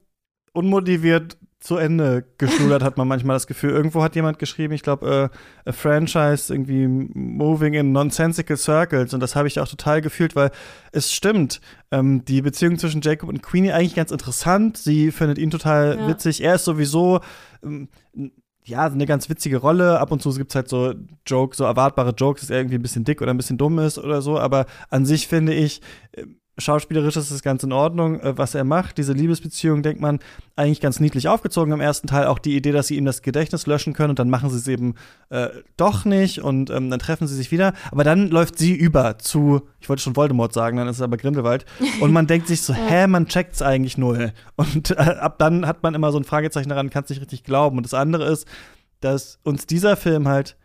[0.53, 3.69] unmotiviert zu Ende geschludert, hat man manchmal das Gefühl.
[3.69, 5.31] Irgendwo hat jemand geschrieben, ich glaube,
[5.65, 9.13] äh, a franchise irgendwie moving in nonsensical circles.
[9.13, 10.51] Und das habe ich auch total gefühlt, weil
[10.91, 11.61] es stimmt.
[11.89, 14.75] Ähm, die Beziehung zwischen Jacob und Queenie eigentlich ganz interessant.
[14.75, 16.07] Sie findet ihn total ja.
[16.09, 16.43] witzig.
[16.43, 17.21] Er ist sowieso
[17.63, 17.87] ähm,
[18.65, 20.01] ja, eine ganz witzige Rolle.
[20.01, 20.93] Ab und zu gibt es halt so
[21.25, 23.97] Jokes, so erwartbare Jokes, dass er irgendwie ein bisschen dick oder ein bisschen dumm ist
[23.97, 24.37] oder so.
[24.37, 26.25] Aber an sich finde ich, äh,
[26.57, 28.97] schauspielerisch ist das ganz in Ordnung, äh, was er macht.
[28.97, 30.19] Diese Liebesbeziehung, denkt man,
[30.55, 32.27] eigentlich ganz niedlich aufgezogen im ersten Teil.
[32.27, 34.67] Auch die Idee, dass sie ihm das Gedächtnis löschen können und dann machen sie es
[34.67, 34.95] eben
[35.29, 37.73] äh, doch nicht und ähm, dann treffen sie sich wieder.
[37.91, 41.17] Aber dann läuft sie über zu, ich wollte schon Voldemort sagen, dann ist es aber
[41.17, 41.65] Grindelwald.
[42.01, 44.31] Und man denkt sich so, hä, man checkt's eigentlich null.
[44.55, 47.43] Und äh, ab dann hat man immer so ein Fragezeichen daran, kann es nicht richtig
[47.43, 47.77] glauben.
[47.77, 48.47] Und das andere ist,
[49.01, 50.55] dass uns dieser Film halt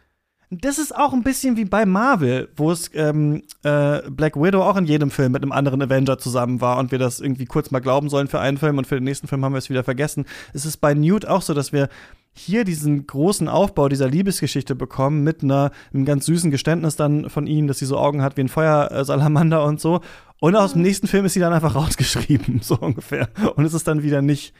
[0.50, 4.76] das ist auch ein bisschen wie bei Marvel, wo es ähm, äh, Black Widow auch
[4.76, 7.80] in jedem Film mit einem anderen Avenger zusammen war und wir das irgendwie kurz mal
[7.80, 10.24] glauben sollen für einen Film und für den nächsten Film haben wir es wieder vergessen.
[10.54, 11.88] Es ist bei Newt auch so, dass wir
[12.32, 17.46] hier diesen großen Aufbau dieser Liebesgeschichte bekommen mit einer, einem ganz süßen Geständnis dann von
[17.46, 20.00] ihm, dass sie so Augen hat wie ein Feuersalamander und so.
[20.40, 23.28] Und aus dem nächsten Film ist sie dann einfach rausgeschrieben, so ungefähr.
[23.56, 24.54] Und es ist dann wieder nicht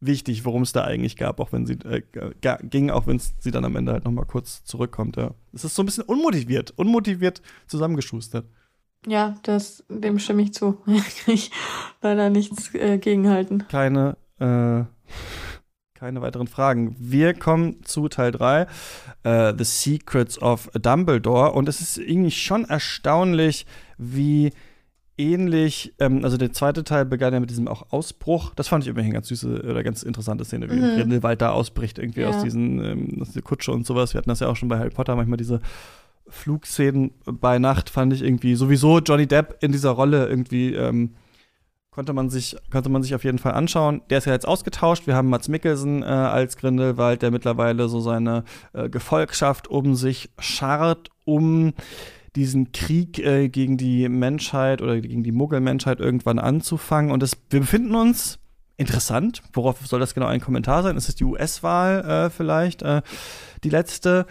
[0.00, 2.02] wichtig, worum es da eigentlich gab, auch wenn sie äh,
[2.62, 5.16] ging, auch wenn sie dann am Ende halt noch mal kurz zurückkommt.
[5.16, 5.32] Ja.
[5.52, 8.46] Es ist so ein bisschen unmotiviert, unmotiviert zusammengeschustert.
[9.06, 10.78] Ja, das, dem stimme ich zu.
[11.26, 11.50] ich
[12.02, 13.66] leider nichts äh, gegenhalten.
[13.68, 14.84] Keine, äh,
[15.94, 16.96] keine weiteren Fragen.
[16.98, 18.66] Wir kommen zu Teil 3,
[19.22, 21.52] äh, The Secrets of Dumbledore.
[21.52, 23.66] Und es ist irgendwie schon erstaunlich,
[23.98, 24.52] wie
[25.18, 28.54] ähnlich, ähm, also der zweite Teil begann ja mit diesem auch Ausbruch.
[28.54, 30.96] Das fand ich immerhin ganz süße oder ganz interessante Szene, wie mhm.
[30.96, 32.30] Grindelwald da ausbricht, irgendwie ja.
[32.30, 34.14] aus diesen, ähm, aus der Kutsche und sowas.
[34.14, 35.60] Wir hatten das ja auch schon bei Harry Potter, manchmal diese
[36.30, 41.14] Flugszenen bei Nacht fand ich irgendwie sowieso Johnny Depp in dieser Rolle irgendwie ähm,
[41.90, 44.02] konnte man sich konnte man sich auf jeden Fall anschauen.
[44.10, 45.06] Der ist ja jetzt ausgetauscht.
[45.06, 50.30] Wir haben Mats Mikkelsen äh, als Grindelwald, der mittlerweile so seine äh, Gefolgschaft um sich
[50.38, 51.72] scharrt, um
[52.38, 57.10] diesen Krieg äh, gegen die Menschheit oder gegen die Muggelmenschheit irgendwann anzufangen.
[57.10, 58.38] Und das, wir befinden uns
[58.76, 59.42] interessant.
[59.52, 60.96] Worauf soll das genau ein Kommentar sein?
[60.96, 62.82] Ist es die US-Wahl äh, vielleicht?
[62.82, 63.02] Äh,
[63.64, 64.26] die letzte.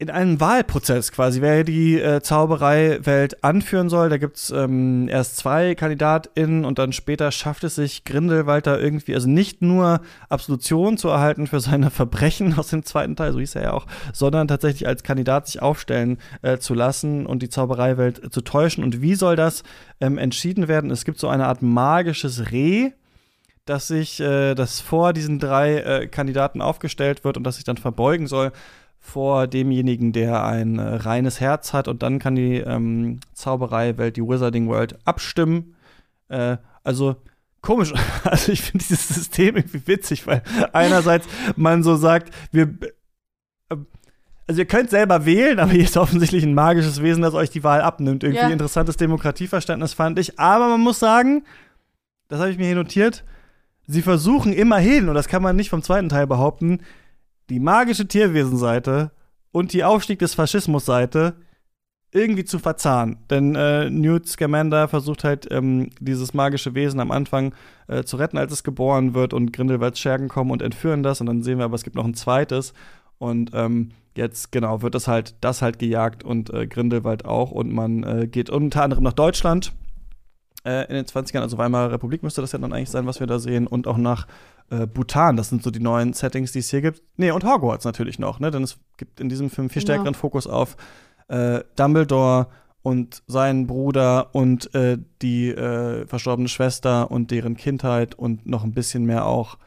[0.00, 4.08] In einem Wahlprozess quasi, wer die äh, Zaubereiwelt anführen soll.
[4.08, 9.16] Da gibt's ähm, erst zwei KandidatInnen und dann später schafft es sich Grindelwald da irgendwie,
[9.16, 13.56] also nicht nur Absolution zu erhalten für seine Verbrechen aus dem zweiten Teil, so hieß
[13.56, 18.22] er ja auch, sondern tatsächlich als Kandidat sich aufstellen äh, zu lassen und die Zaubereiwelt
[18.22, 18.84] äh, zu täuschen.
[18.84, 19.64] Und wie soll das
[20.00, 20.92] ähm, entschieden werden?
[20.92, 22.92] Es gibt so eine Art magisches Reh,
[23.64, 27.78] dass sich äh, das vor diesen drei äh, Kandidaten aufgestellt wird und das sich dann
[27.78, 28.52] verbeugen soll
[28.98, 34.22] vor demjenigen, der ein äh, reines Herz hat und dann kann die ähm, Zaubereiwelt, die
[34.22, 35.74] Wizarding World abstimmen.
[36.28, 37.16] Äh, also
[37.62, 37.92] komisch.
[38.24, 40.42] Also ich finde dieses System irgendwie witzig, weil
[40.72, 41.26] einerseits
[41.56, 42.74] man so sagt, wir
[43.70, 43.76] äh,
[44.46, 47.64] also ihr könnt selber wählen, aber hier ist offensichtlich ein magisches Wesen, das euch die
[47.64, 48.24] Wahl abnimmt.
[48.24, 48.48] Irgendwie ja.
[48.48, 50.38] interessantes Demokratieverständnis fand ich.
[50.38, 51.44] Aber man muss sagen,
[52.28, 53.24] das habe ich mir hier notiert,
[53.86, 56.80] sie versuchen immerhin, und das kann man nicht vom zweiten Teil behaupten,
[57.50, 59.10] die magische Tierwesenseite
[59.52, 61.34] und die Aufstieg des Faschismus-Seite
[62.10, 63.18] irgendwie zu verzahnen.
[63.28, 67.54] Denn äh, Newt Scamander versucht halt, ähm, dieses magische Wesen am Anfang
[67.86, 71.20] äh, zu retten, als es geboren wird und Grindelwalds Schergen kommen und entführen das.
[71.20, 72.72] Und dann sehen wir aber, es gibt noch ein zweites.
[73.18, 77.50] Und ähm, jetzt, genau, wird das halt, das halt gejagt und äh, Grindelwald auch.
[77.50, 79.72] Und man äh, geht unter anderem nach Deutschland
[80.64, 83.26] äh, in den 20ern, also Weimarer Republik müsste das ja dann eigentlich sein, was wir
[83.26, 84.26] da sehen, und auch nach
[84.70, 85.36] äh, Bhutan.
[85.36, 87.02] Das sind so die neuen Settings, die es hier gibt.
[87.16, 88.50] Nee, und Hogwarts natürlich noch, ne?
[88.50, 89.94] Denn es gibt in diesem Film viel genau.
[89.94, 90.76] stärkeren Fokus auf
[91.28, 92.48] äh, Dumbledore
[92.82, 98.72] und seinen Bruder und äh, die äh, verstorbene Schwester und deren Kindheit und noch ein
[98.72, 99.58] bisschen mehr auch,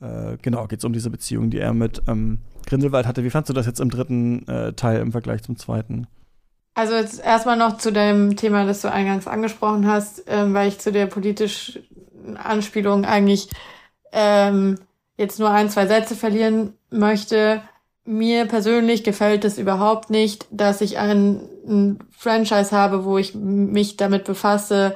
[0.00, 3.24] äh, genau, geht es um diese Beziehung, die er mit ähm, Grindelwald hatte.
[3.24, 6.06] Wie fandst du das jetzt im dritten äh, Teil im Vergleich zum zweiten?
[6.74, 10.80] Also jetzt erstmal noch zu dem Thema, das du eingangs angesprochen hast, ähm, weil ich
[10.80, 11.84] zu der politischen
[12.36, 13.48] Anspielung eigentlich
[14.14, 14.78] ähm,
[15.18, 17.60] jetzt nur ein, zwei Sätze verlieren möchte.
[18.06, 23.96] Mir persönlich gefällt es überhaupt nicht, dass ich ein, ein Franchise habe, wo ich mich
[23.96, 24.94] damit befasse,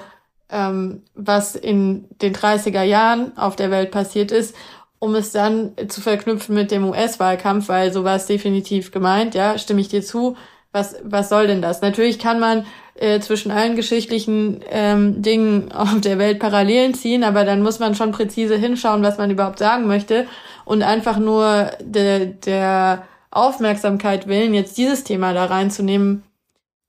[0.51, 4.55] ähm, was in den 30er Jahren auf der Welt passiert ist,
[4.99, 9.59] um es dann zu verknüpfen mit dem US-Wahlkampf, weil so war es definitiv gemeint, ja,
[9.59, 10.37] stimme ich dir zu.
[10.79, 11.83] Was, was soll denn das?
[11.83, 12.65] Natürlich kann man
[12.95, 17.97] äh, zwischen allen geschichtlichen ähm, Dingen auf der Welt Parallelen ziehen, aber dann muss man
[17.97, 20.27] schon präzise hinschauen, was man überhaupt sagen möchte
[20.65, 26.23] und einfach nur de, der Aufmerksamkeit willen, jetzt dieses Thema da reinzunehmen,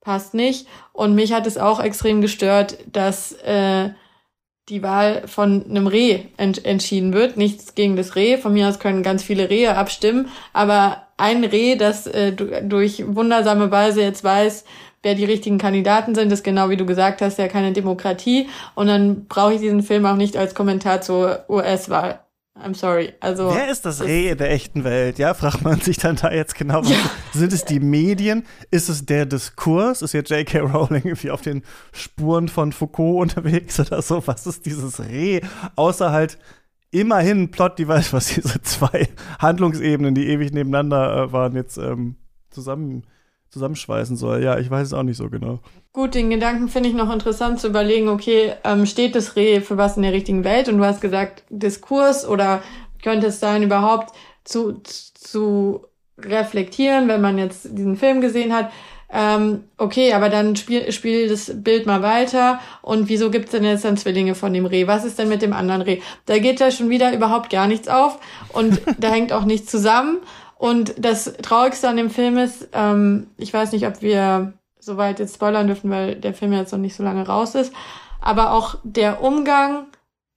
[0.01, 0.67] passt nicht.
[0.93, 3.89] Und mich hat es auch extrem gestört, dass äh,
[4.69, 7.37] die Wahl von einem Reh ent entschieden wird.
[7.37, 8.37] Nichts gegen das Reh.
[8.37, 10.29] Von mir aus können ganz viele Rehe abstimmen.
[10.53, 14.65] Aber ein Reh, das äh, durch wundersame Weise jetzt weiß,
[15.03, 18.47] wer die richtigen Kandidaten sind, ist genau wie du gesagt hast, ja keine Demokratie.
[18.75, 22.19] Und dann brauche ich diesen Film auch nicht als Kommentar zur US-Wahl.
[22.61, 23.13] I'm sorry.
[23.21, 25.17] Also wer ist das Reh in der echten Welt?
[25.17, 26.81] Ja, fragt man sich dann da jetzt genau.
[26.83, 26.97] Ja.
[27.33, 28.45] Sind es die Medien?
[28.69, 30.01] Ist es der Diskurs?
[30.01, 30.59] Ist jetzt J.K.
[30.59, 31.63] Rowling irgendwie auf den
[31.93, 34.23] Spuren von Foucault unterwegs oder so?
[34.25, 35.39] Was ist dieses Reh?
[35.77, 36.37] Außer halt
[36.91, 39.07] immerhin Plot-Device, was diese zwei
[39.39, 42.15] Handlungsebenen, die ewig nebeneinander äh, waren, jetzt ähm,
[42.49, 43.03] zusammen
[43.49, 44.43] zusammenschweißen soll.
[44.43, 45.59] Ja, ich weiß es auch nicht so genau.
[45.91, 49.77] Gut, den Gedanken finde ich noch interessant zu überlegen, okay, ähm, steht das Reh für
[49.77, 50.69] was in der richtigen Welt?
[50.69, 52.61] Und du hast gesagt, Diskurs oder
[53.01, 55.87] könnte es sein, überhaupt zu, zu
[56.19, 58.71] reflektieren, wenn man jetzt diesen Film gesehen hat,
[59.11, 62.59] ähm, okay, aber dann spiel, spiel das Bild mal weiter.
[62.81, 64.87] Und wieso gibt's denn jetzt dann Zwillinge von dem Reh?
[64.87, 66.01] Was ist denn mit dem anderen Reh?
[66.25, 68.19] Da geht ja schon wieder überhaupt gar nichts auf
[68.53, 70.19] und da hängt auch nichts zusammen.
[70.57, 75.35] Und das Traurigste an dem Film ist, ähm, ich weiß nicht, ob wir soweit jetzt
[75.35, 77.73] spoilern dürfen, weil der Film jetzt noch nicht so lange raus ist,
[78.21, 79.87] aber auch der Umgang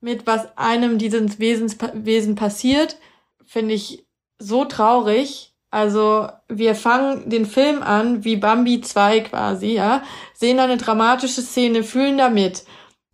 [0.00, 2.96] mit was einem dieses Wesens, Wesen passiert,
[3.44, 4.06] finde ich
[4.38, 5.51] so traurig.
[5.72, 10.02] Also wir fangen den Film an wie Bambi 2 quasi, ja,
[10.34, 12.64] sehen da eine dramatische Szene, fühlen damit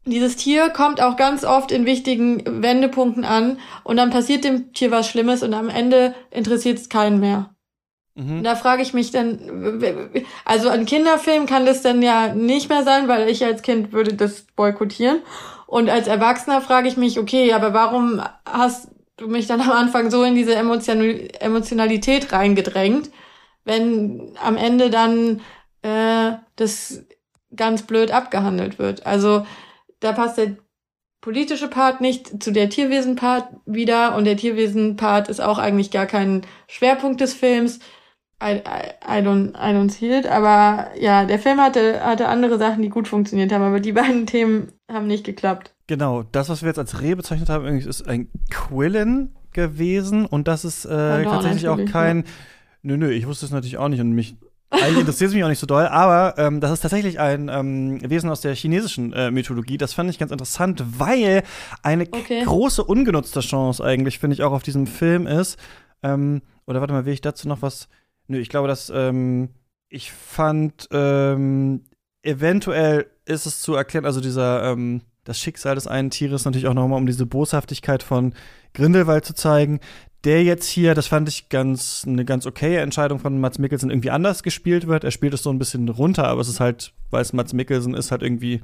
[0.08, 4.90] dieses Tier kommt auch ganz oft in wichtigen Wendepunkten an und dann passiert dem Tier
[4.90, 7.50] was Schlimmes und am Ende interessiert es keinen mehr.
[8.14, 8.42] Mhm.
[8.42, 9.82] Da frage ich mich dann,
[10.44, 14.14] also ein Kinderfilm kann das dann ja nicht mehr sein, weil ich als Kind würde
[14.14, 15.20] das boykottieren.
[15.66, 18.88] Und als Erwachsener frage ich mich, okay, aber warum hast
[19.26, 23.10] mich dann am Anfang so in diese Emotionalität reingedrängt,
[23.64, 25.40] wenn am Ende dann
[25.82, 27.04] äh, das
[27.54, 29.06] ganz blöd abgehandelt wird?
[29.06, 29.46] Also
[30.00, 30.56] da passt der
[31.20, 36.46] politische Part nicht zu der Tierwesen-Part wieder und der Tierwesen-Part ist auch eigentlich gar kein
[36.68, 37.80] Schwerpunkt des Films.
[38.40, 42.58] I, I, I, don't, I don't see it, aber ja, der Film hatte, hatte andere
[42.58, 45.74] Sachen, die gut funktioniert haben, aber die beiden Themen haben nicht geklappt.
[45.86, 50.64] Genau, das, was wir jetzt als Reh bezeichnet haben, ist ein Quillen gewesen und das
[50.64, 52.18] ist äh, tatsächlich auch kein.
[52.18, 52.24] Ja
[52.82, 54.36] Nö, nö, ich wusste es natürlich auch nicht und mich
[54.70, 58.00] eigentlich interessiert es mich auch nicht so doll, aber ähm, das ist tatsächlich ein ähm,
[58.08, 59.78] Wesen aus der chinesischen äh, Mythologie.
[59.78, 61.42] Das fand ich ganz interessant, weil
[61.82, 62.44] eine okay.
[62.44, 65.58] große ungenutzte Chance eigentlich, finde ich, auch auf diesem Film ist.
[66.02, 67.88] Ähm, oder warte mal, will ich dazu noch was?
[68.28, 69.50] Nö, ich glaube, dass ähm,
[69.88, 71.84] ich fand, ähm,
[72.22, 76.74] eventuell ist es zu erklären, also dieser, ähm, das Schicksal des einen Tieres natürlich auch
[76.74, 78.34] nochmal, um diese Boshaftigkeit von
[78.74, 79.80] Grindelwald zu zeigen
[80.24, 84.10] der jetzt hier, das fand ich ganz eine ganz okaye Entscheidung von Mats Mikkelsen, irgendwie
[84.10, 85.04] anders gespielt wird.
[85.04, 87.94] Er spielt es so ein bisschen runter, aber es ist halt, weil es Mats Mikkelsen
[87.94, 88.60] ist, halt irgendwie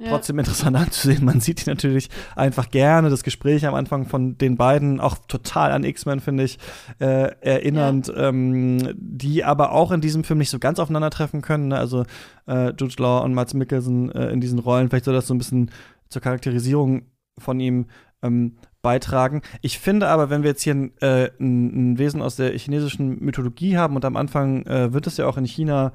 [0.00, 0.08] ja.
[0.08, 1.24] trotzdem interessant anzusehen.
[1.24, 3.10] Man sieht ihn natürlich einfach gerne.
[3.10, 6.58] Das Gespräch am Anfang von den beiden, auch total an X-Men, finde ich,
[6.98, 8.28] äh, erinnernd, ja.
[8.28, 11.68] ähm, die aber auch in diesem Film nicht so ganz aufeinandertreffen können.
[11.68, 11.78] Ne?
[11.78, 12.04] Also
[12.46, 14.88] äh, Jude Law und Mats Mikkelsen äh, in diesen Rollen.
[14.88, 15.70] Vielleicht soll das so ein bisschen
[16.08, 17.02] zur Charakterisierung
[17.38, 17.86] von ihm
[18.22, 19.42] ähm, beitragen.
[19.60, 23.76] Ich finde aber, wenn wir jetzt hier ein, äh, ein, Wesen aus der chinesischen Mythologie
[23.76, 25.92] haben und am Anfang äh, wird es ja auch in China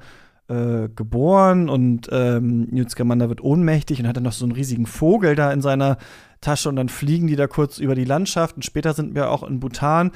[0.48, 4.86] äh, geboren und ähm, Newt Scamander wird ohnmächtig und hat dann noch so einen riesigen
[4.86, 5.98] Vogel da in seiner
[6.40, 9.42] Tasche und dann fliegen die da kurz über die Landschaft und später sind wir auch
[9.42, 10.12] in Bhutan.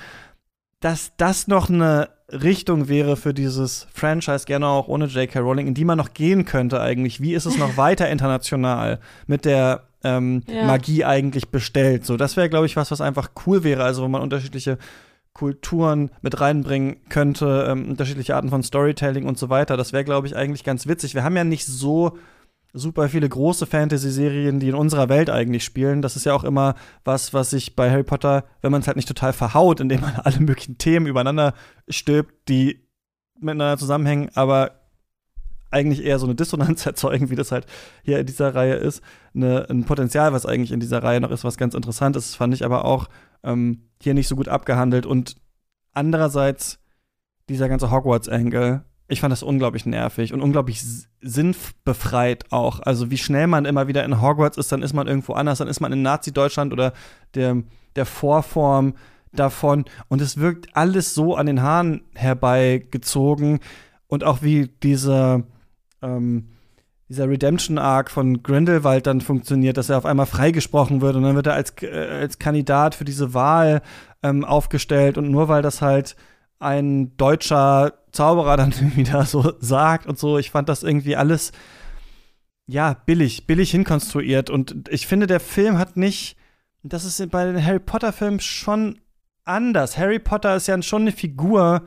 [0.80, 5.40] Dass das noch eine Richtung wäre für dieses Franchise, gerne auch ohne J.K.
[5.40, 7.20] Rowling, in die man noch gehen könnte eigentlich.
[7.20, 10.64] Wie ist es noch weiter international mit der ähm, ja.
[10.64, 12.06] Magie eigentlich bestellt.
[12.06, 13.84] So, das wäre, glaube ich, was, was einfach cool wäre.
[13.84, 14.78] Also, wo man unterschiedliche
[15.32, 19.76] Kulturen mit reinbringen könnte, ähm, unterschiedliche Arten von Storytelling und so weiter.
[19.76, 21.14] Das wäre, glaube ich, eigentlich ganz witzig.
[21.14, 22.18] Wir haben ja nicht so
[22.72, 26.02] super viele große Fantasy-Serien, die in unserer Welt eigentlich spielen.
[26.02, 26.74] Das ist ja auch immer
[27.04, 30.16] was, was sich bei Harry Potter, wenn man es halt nicht total verhaut, indem man
[30.24, 31.54] alle möglichen Themen übereinander
[31.88, 32.86] stülpt, die
[33.38, 34.72] miteinander zusammenhängen, aber
[35.70, 37.66] eigentlich eher so eine Dissonanz erzeugen, wie das halt
[38.02, 39.02] hier in dieser Reihe ist.
[39.34, 42.54] Eine, ein Potenzial, was eigentlich in dieser Reihe noch ist, was ganz interessant ist, fand
[42.54, 43.08] ich aber auch
[43.42, 45.06] ähm, hier nicht so gut abgehandelt.
[45.06, 45.36] Und
[45.92, 46.78] andererseits
[47.48, 50.84] dieser ganze Hogwarts-Angle, ich fand das unglaublich nervig und unglaublich
[51.20, 52.80] sinnbefreit auch.
[52.80, 55.68] Also wie schnell man immer wieder in Hogwarts ist, dann ist man irgendwo anders, dann
[55.68, 56.92] ist man in Nazi-Deutschland oder
[57.34, 57.62] der,
[57.96, 58.94] der Vorform
[59.32, 59.84] davon.
[60.08, 63.60] Und es wirkt alles so an den Haaren herbeigezogen.
[64.06, 65.44] Und auch wie diese
[66.02, 66.48] ähm,
[67.10, 71.48] dieser Redemption-Arc von Grindelwald dann funktioniert, dass er auf einmal freigesprochen wird und dann wird
[71.48, 73.82] er als, äh, als Kandidat für diese Wahl
[74.22, 76.14] ähm, aufgestellt und nur weil das halt
[76.60, 81.50] ein deutscher Zauberer dann wieder so sagt und so, ich fand das irgendwie alles
[82.68, 86.36] ja, billig, billig hinkonstruiert und ich finde, der Film hat nicht,
[86.84, 89.00] das ist bei den Harry Potter-Filmen schon
[89.44, 89.98] anders.
[89.98, 91.82] Harry Potter ist ja schon eine Figur,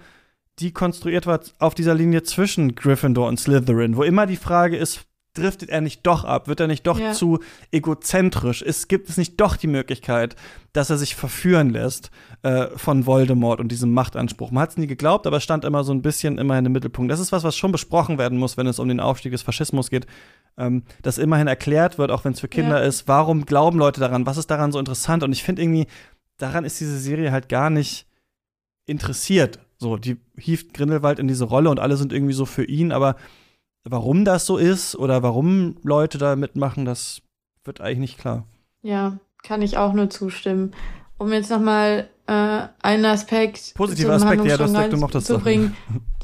[0.60, 5.08] die konstruiert wird auf dieser Linie zwischen Gryffindor und Slytherin, wo immer die Frage ist,
[5.34, 6.48] driftet er nicht doch ab?
[6.48, 7.12] Wird er nicht doch ja.
[7.12, 7.40] zu
[7.72, 8.62] egozentrisch?
[8.62, 10.36] Es gibt es nicht doch die Möglichkeit,
[10.74, 12.12] dass er sich verführen lässt
[12.44, 14.52] äh, von Voldemort und diesem Machtanspruch?
[14.52, 16.74] Man hat es nie geglaubt, aber es stand immer so ein bisschen immer in dem
[16.74, 17.12] Mittelpunkt.
[17.12, 19.90] Das ist was, was schon besprochen werden muss, wenn es um den Aufstieg des Faschismus
[19.90, 20.06] geht.
[20.56, 22.88] Ähm, dass immerhin erklärt wird, auch wenn es für Kinder ja.
[22.88, 24.28] ist, warum glauben Leute daran?
[24.28, 25.24] Was ist daran so interessant?
[25.24, 25.88] Und ich finde irgendwie,
[26.38, 28.06] daran ist diese Serie halt gar nicht
[28.86, 29.60] interessiert.
[29.78, 33.16] So, die hieft Grindelwald in diese Rolle und alle sind irgendwie so für ihn, aber
[33.84, 37.22] warum das so ist oder warum Leute da mitmachen, das
[37.64, 38.46] wird eigentlich nicht klar.
[38.82, 40.74] Ja, kann ich auch nur zustimmen.
[41.18, 45.76] Um jetzt nochmal äh, einen Aspekt positiver Aspekt, ja, das, du mochtest zu bringen,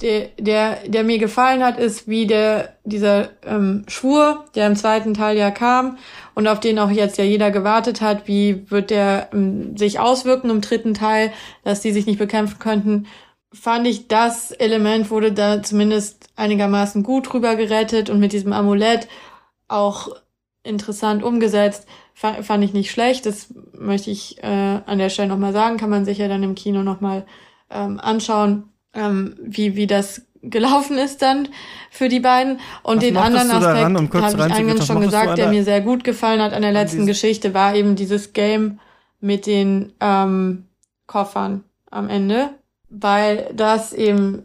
[0.02, 5.14] der, der, der mir gefallen hat, ist, wie der dieser ähm, Schwur, der im zweiten
[5.14, 5.98] Teil ja kam
[6.36, 10.50] und auf den auch jetzt ja jeder gewartet hat, wie wird der ähm, sich auswirken
[10.50, 11.32] im dritten Teil,
[11.64, 13.06] dass die sich nicht bekämpfen könnten
[13.54, 19.08] fand ich, das Element wurde da zumindest einigermaßen gut drüber gerettet und mit diesem Amulett
[19.68, 20.10] auch
[20.64, 21.88] interessant umgesetzt.
[22.14, 23.26] Fand ich nicht schlecht.
[23.26, 25.78] Das möchte ich äh, an der Stelle nochmal sagen.
[25.78, 27.26] Kann man sich ja dann im Kino nochmal
[27.70, 31.48] ähm, anschauen, ähm, wie, wie das gelaufen ist dann
[31.92, 32.60] für die beiden.
[32.84, 36.04] Und Was den anderen Aspekt, um habe ich eingangs schon gesagt, der mir sehr gut
[36.04, 38.80] gefallen hat an der letzten Geschichte, war eben dieses Game
[39.22, 40.66] mit den ähm,
[41.08, 42.52] Koffern am Ende
[42.90, 44.44] weil das eben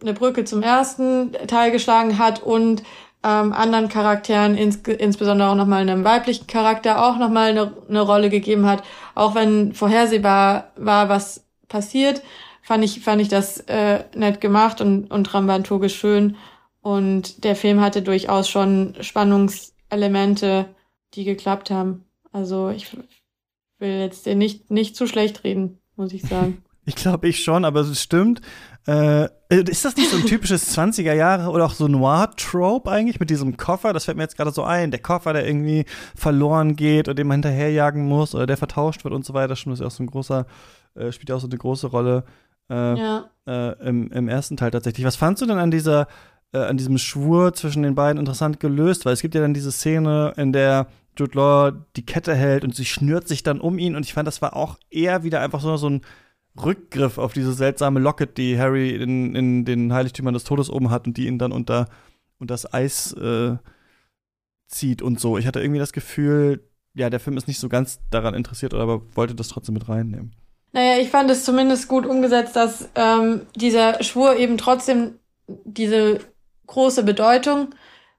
[0.00, 2.82] eine Brücke zum ersten Teil geschlagen hat und
[3.24, 8.30] ähm, anderen Charakteren, ins, insbesondere auch nochmal einem weiblichen Charakter, auch nochmal eine, eine Rolle
[8.30, 8.84] gegeben hat.
[9.14, 12.22] Auch wenn vorhersehbar war, was passiert,
[12.62, 16.36] fand ich, fand ich das äh, nett gemacht und, und dramaturgisch schön.
[16.80, 20.66] Und der Film hatte durchaus schon Spannungselemente,
[21.14, 22.04] die geklappt haben.
[22.30, 22.86] Also ich
[23.78, 26.62] will jetzt dir nicht, nicht zu schlecht reden, muss ich sagen.
[26.88, 28.40] Ich glaube ich schon, aber es stimmt.
[28.86, 33.28] Äh, ist das nicht so ein typisches 20er Jahre oder auch so Noir-Trope eigentlich mit
[33.28, 33.92] diesem Koffer?
[33.92, 34.90] Das fällt mir jetzt gerade so ein.
[34.90, 35.84] Der Koffer, der irgendwie
[36.16, 39.48] verloren geht oder den man hinterherjagen muss oder der vertauscht wird und so weiter.
[39.48, 40.46] Das ist ja auch so ein großer,
[40.94, 42.24] äh, spielt ja auch so eine große Rolle.
[42.70, 43.30] äh, Ja.
[43.46, 45.04] äh, im, im ersten Teil tatsächlich.
[45.06, 46.06] Was fandst du denn an dieser,
[46.52, 49.04] äh, an diesem Schwur zwischen den beiden interessant gelöst?
[49.04, 50.86] Weil es gibt ja dann diese Szene, in der
[51.18, 54.26] Jude Law die Kette hält und sie schnürt sich dann um ihn und ich fand,
[54.26, 56.00] das war auch eher wieder einfach so, so ein
[56.64, 61.06] Rückgriff auf diese seltsame Locket, die Harry in, in den Heiligtümern des Todes oben hat
[61.06, 61.88] und die ihn dann unter,
[62.38, 63.56] unter das Eis äh,
[64.66, 65.38] zieht und so.
[65.38, 66.62] Ich hatte irgendwie das Gefühl,
[66.94, 70.34] ja, der Film ist nicht so ganz daran interessiert, aber wollte das trotzdem mit reinnehmen.
[70.72, 76.20] Naja, ich fand es zumindest gut umgesetzt, dass ähm, dieser Schwur eben trotzdem diese
[76.66, 77.74] große Bedeutung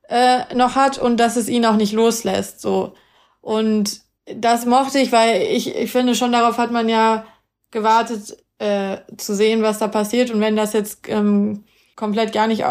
[0.08, 2.60] äh, noch hat und dass es ihn auch nicht loslässt.
[2.60, 2.96] So.
[3.42, 7.26] Und das mochte ich, weil ich, ich finde, schon darauf hat man ja
[7.72, 10.32] gewartet, äh, zu sehen, was da passiert.
[10.32, 11.64] Und wenn das jetzt ähm,
[11.96, 12.64] komplett gar nicht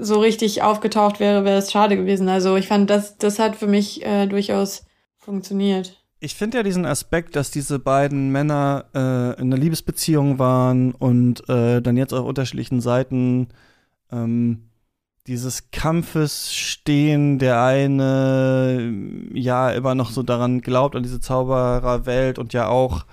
[0.00, 2.28] so richtig aufgetaucht wäre, wäre es schade gewesen.
[2.28, 4.84] Also ich fand, das, das hat für mich äh, durchaus
[5.18, 6.02] funktioniert.
[6.20, 11.48] Ich finde ja diesen Aspekt, dass diese beiden Männer äh, in einer Liebesbeziehung waren und
[11.48, 13.48] äh, dann jetzt auf unterschiedlichen Seiten
[14.12, 14.68] ähm,
[15.26, 18.92] dieses Kampfes stehen, der eine
[19.32, 23.04] ja immer noch so daran glaubt, an diese Zaubererwelt und ja auch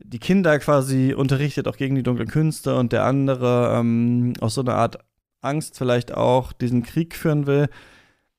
[0.00, 4.60] die Kinder quasi unterrichtet, auch gegen die dunklen Künste und der andere ähm, aus so
[4.60, 4.98] einer Art
[5.40, 7.68] Angst vielleicht auch diesen Krieg führen will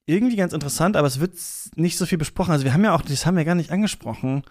[0.10, 1.36] irgendwie ganz interessant, aber es wird
[1.76, 2.52] nicht so viel besprochen.
[2.52, 4.44] Also wir haben ja auch, das haben wir gar nicht angesprochen,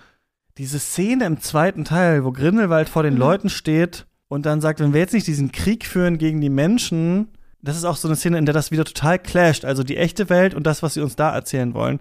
[0.56, 3.20] diese Szene im zweiten Teil, wo Grindelwald vor den Mhm.
[3.20, 7.28] Leuten steht und dann sagt, wenn wir jetzt nicht diesen Krieg führen gegen die Menschen,
[7.60, 9.64] das ist auch so eine Szene, in der das wieder total clasht.
[9.64, 11.98] Also die echte Welt und das, was sie uns da erzählen wollen.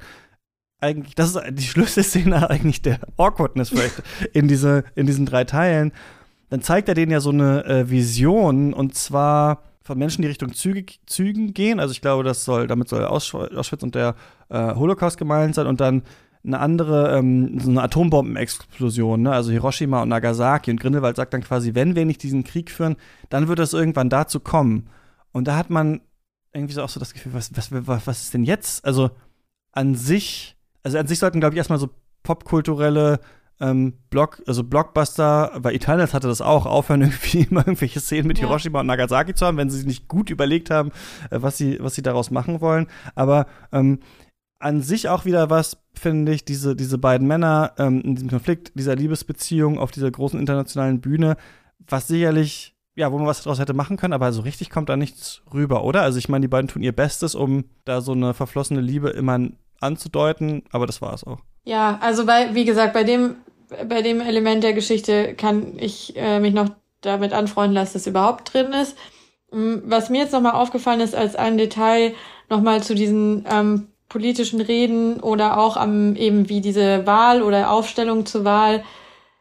[0.79, 4.03] Eigentlich, das ist die Schlüsselszene eigentlich der Awkwardness vielleicht
[4.33, 5.91] in, diese, in diesen drei Teilen.
[6.49, 10.53] Dann zeigt er denen ja so eine äh, Vision und zwar von Menschen, die Richtung
[10.53, 11.79] Züge, Zügen gehen.
[11.79, 14.15] Also ich glaube, das soll, damit soll Auschw- Auschwitz und der
[14.49, 16.03] äh, Holocaust gemeint sein und dann
[16.45, 19.31] eine andere, ähm, so eine Atombombenexplosion, ne?
[19.31, 20.71] also Hiroshima und Nagasaki.
[20.71, 22.97] Und Grindelwald sagt dann quasi, wenn wir nicht diesen Krieg führen,
[23.29, 24.89] dann wird es irgendwann dazu kommen.
[25.31, 26.01] Und da hat man
[26.53, 28.85] irgendwie so auch so das Gefühl, was, was, was, was ist denn jetzt?
[28.85, 29.11] Also
[29.71, 31.89] an sich, also an sich sollten, glaube ich, erstmal so
[32.23, 33.19] popkulturelle
[33.59, 38.37] ähm, Block, also Blockbuster, weil Eternals hatte das auch, aufhören irgendwie immer irgendwelche Szenen mit
[38.37, 38.47] Ja.
[38.47, 40.91] Hiroshima und Nagasaki zu haben, wenn sie sich nicht gut überlegt haben,
[41.31, 42.87] äh, was sie, was sie daraus machen wollen.
[43.15, 43.99] Aber ähm,
[44.59, 48.71] an sich auch wieder was, finde ich, diese, diese beiden Männer ähm, in diesem Konflikt,
[48.75, 51.37] dieser Liebesbeziehung auf dieser großen internationalen Bühne,
[51.87, 54.97] was sicherlich, ja, wo man was daraus hätte machen können, aber so richtig kommt da
[54.97, 56.01] nichts rüber, oder?
[56.01, 59.39] Also ich meine, die beiden tun ihr Bestes, um da so eine verflossene Liebe immer
[59.79, 61.39] anzudeuten, aber das war es auch.
[61.63, 63.35] Ja, also bei, wie gesagt, bei dem,
[63.87, 66.69] bei dem Element der Geschichte kann ich äh, mich noch
[67.01, 68.97] damit anfreunden, dass das überhaupt drin ist.
[69.51, 72.13] Mm, Was mir jetzt nochmal aufgefallen ist als ein Detail,
[72.49, 78.25] nochmal zu diesen ähm, politischen Reden oder auch am eben wie diese Wahl oder Aufstellung
[78.25, 78.83] zur Wahl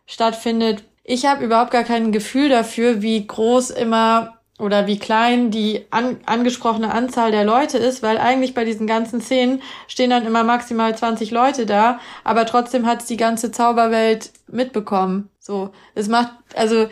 [0.07, 0.84] stattfindet.
[1.05, 6.19] Ich habe überhaupt gar kein Gefühl dafür, wie groß immer oder wie klein die an,
[6.25, 10.97] angesprochene Anzahl der Leute ist, weil eigentlich bei diesen ganzen Szenen stehen dann immer maximal
[10.97, 15.29] 20 Leute da, aber trotzdem hat die ganze Zauberwelt mitbekommen.
[15.39, 16.89] So, es macht, also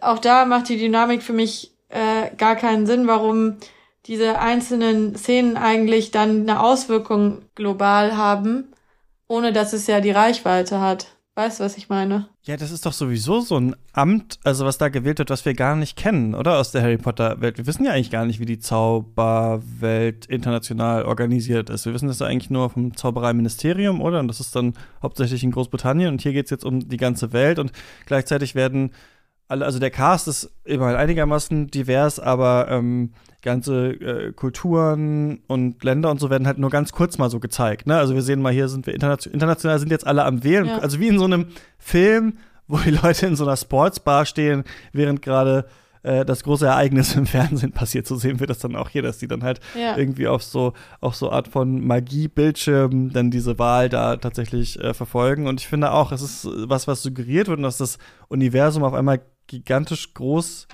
[0.00, 3.58] auch da macht die Dynamik für mich äh, gar keinen Sinn, warum
[4.06, 8.72] diese einzelnen Szenen eigentlich dann eine Auswirkung global haben,
[9.28, 11.06] ohne dass es ja die Reichweite hat.
[11.34, 12.28] Weißt du, was ich meine?
[12.42, 15.54] Ja, das ist doch sowieso so ein Amt, also was da gewählt wird, was wir
[15.54, 16.58] gar nicht kennen, oder?
[16.58, 17.56] Aus der Harry Potter-Welt.
[17.56, 21.86] Wir wissen ja eigentlich gar nicht, wie die Zauberwelt international organisiert ist.
[21.86, 24.20] Wir wissen das ja eigentlich nur vom Zaubereiministerium, oder?
[24.20, 26.12] Und das ist dann hauptsächlich in Großbritannien.
[26.12, 27.58] Und hier geht es jetzt um die ganze Welt.
[27.58, 27.72] Und
[28.04, 28.90] gleichzeitig werden
[29.48, 33.12] alle, also der Cast ist immer einigermaßen divers, aber ähm,
[33.42, 37.86] ganze äh, Kulturen und Länder und so werden halt nur ganz kurz mal so gezeigt.
[37.86, 37.96] Ne?
[37.96, 40.66] Also wir sehen mal, hier sind wir international, international sind jetzt alle am Wählen.
[40.66, 40.78] Ja.
[40.78, 41.46] Also wie in so einem
[41.78, 42.38] Film,
[42.68, 45.66] wo die Leute in so einer Sportsbar stehen, während gerade
[46.04, 48.06] äh, das große Ereignis im Fernsehen passiert.
[48.06, 49.96] So sehen wir das dann auch hier, dass die dann halt Ja.
[49.96, 55.46] irgendwie auf so auf so Art von Magie-Bildschirmen dann diese Wahl da tatsächlich äh, verfolgen.
[55.46, 58.94] Und ich finde auch, es ist was, was suggeriert wird und dass das Universum auf
[58.94, 60.66] einmal gigantisch groß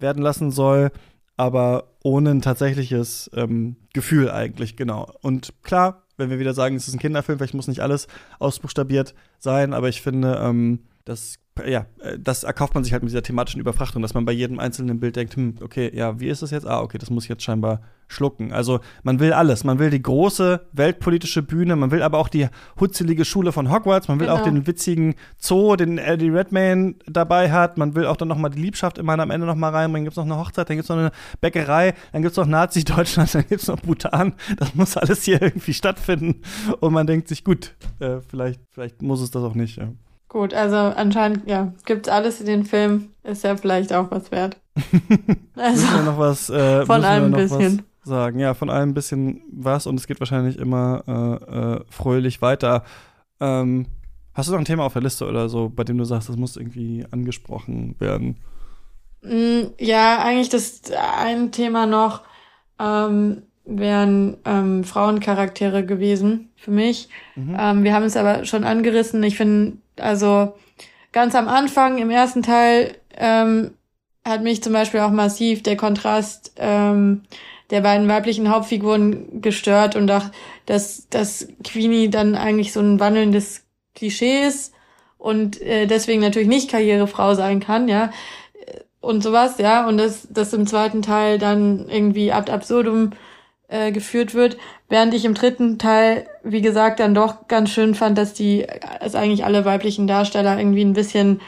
[0.00, 0.90] werden lassen soll,
[1.36, 5.12] aber ohne ein tatsächliches ähm, Gefühl eigentlich, genau.
[5.20, 8.06] Und klar, wenn wir wieder sagen, es ist ein Kinderfilm, vielleicht muss nicht alles
[8.38, 13.10] ausbuchstabiert sein, aber ich finde, ähm, das, ja, äh, das erkauft man sich halt mit
[13.10, 16.42] dieser thematischen Überfrachtung, dass man bei jedem einzelnen Bild denkt, hm, okay, ja, wie ist
[16.42, 16.66] das jetzt?
[16.66, 18.52] Ah, okay, das muss ich jetzt scheinbar schlucken.
[18.52, 19.64] Also man will alles.
[19.64, 22.48] Man will die große weltpolitische Bühne, man will aber auch die
[22.78, 24.56] hutzelige Schule von Hogwarts, man will auch Genau.
[24.56, 28.60] den witzigen Zoo, den Eddie Redmayne dabei hat, man will auch dann noch mal die
[28.60, 30.04] Liebschaft immer am Ende noch mal reinbringen.
[30.04, 33.68] Gibt's noch eine Hochzeit, dann gibt's noch eine Bäckerei, dann gibt's noch Nazi-Deutschland, dann gibt's
[33.68, 34.34] noch Bhutan.
[34.58, 36.42] Das muss alles hier irgendwie stattfinden.
[36.80, 39.78] Und man denkt sich, gut, äh, vielleicht, vielleicht muss es das auch nicht.
[39.78, 39.88] Ja.
[40.34, 44.56] Gut, also anscheinend, ja, gibt's alles in den Film, ist ja vielleicht auch was wert.
[45.54, 47.82] also, müssen wir noch was, äh, von allem ein bisschen.
[48.02, 48.40] sagen.
[48.40, 52.82] Ja, von allem ein bisschen was und es geht wahrscheinlich immer äh, äh, fröhlich weiter.
[53.38, 53.86] Ähm,
[54.32, 56.36] hast du noch ein Thema auf der Liste oder so, bei dem du sagst, das
[56.36, 58.38] muss irgendwie angesprochen werden?
[59.22, 60.80] Mm, ja, eigentlich das
[61.22, 62.22] ein Thema noch
[62.80, 67.08] ähm, wären ähm, Frauencharaktere gewesen für mich.
[67.36, 67.56] Mhm.
[67.58, 69.22] Ähm, wir haben es aber schon angerissen.
[69.22, 70.54] Ich finde, also
[71.12, 73.72] ganz am Anfang, im ersten Teil, ähm,
[74.24, 77.22] hat mich zum Beispiel auch massiv der Kontrast ähm,
[77.70, 80.24] der beiden weiblichen Hauptfiguren gestört und auch,
[80.66, 84.72] dass, dass Queenie dann eigentlich so ein wandelndes Klischee ist
[85.18, 88.10] und äh, deswegen natürlich nicht Karrierefrau sein kann, ja.
[89.00, 93.10] Und sowas, ja, und das, das im zweiten Teil dann irgendwie ad absurdum
[93.68, 94.56] äh, geführt wird,
[94.88, 98.66] während ich im dritten Teil, wie gesagt, dann doch ganz schön fand, dass die,
[99.00, 101.40] dass eigentlich alle weiblichen Darsteller irgendwie ein bisschen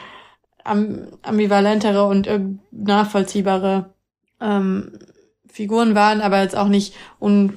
[0.63, 2.39] am, ambivalentere und äh,
[2.71, 3.93] nachvollziehbare
[4.41, 4.99] ähm,
[5.47, 7.51] Figuren waren, aber jetzt auch nicht un,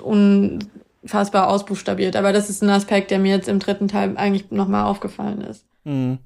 [1.02, 2.16] unfassbar ausbuchstabiert.
[2.16, 5.66] Aber das ist ein Aspekt, der mir jetzt im dritten Teil eigentlich nochmal aufgefallen ist.
[5.84, 6.18] Mhm.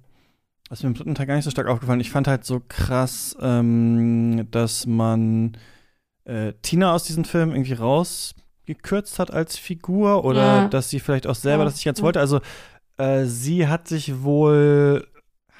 [0.68, 2.00] Das ist mir im dritten Teil gar nicht so stark aufgefallen.
[2.00, 5.56] Ich fand halt so krass, ähm, dass man
[6.24, 10.68] äh, Tina aus diesem Film irgendwie rausgekürzt hat als Figur oder ja.
[10.68, 11.64] dass sie vielleicht auch selber ja.
[11.66, 12.04] das nicht ganz ja.
[12.04, 12.20] wollte.
[12.20, 12.40] Also
[12.96, 15.06] äh, sie hat sich wohl,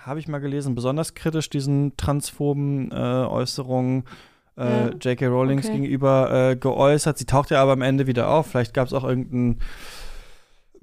[0.03, 4.05] habe ich mal gelesen, besonders kritisch diesen transphoben äh, Äußerungen
[4.57, 5.27] äh, J.K.
[5.27, 5.77] Rowlings okay.
[5.77, 7.19] gegenüber äh, geäußert.
[7.19, 8.47] Sie taucht ja aber am Ende wieder auf.
[8.47, 9.05] Vielleicht gab es auch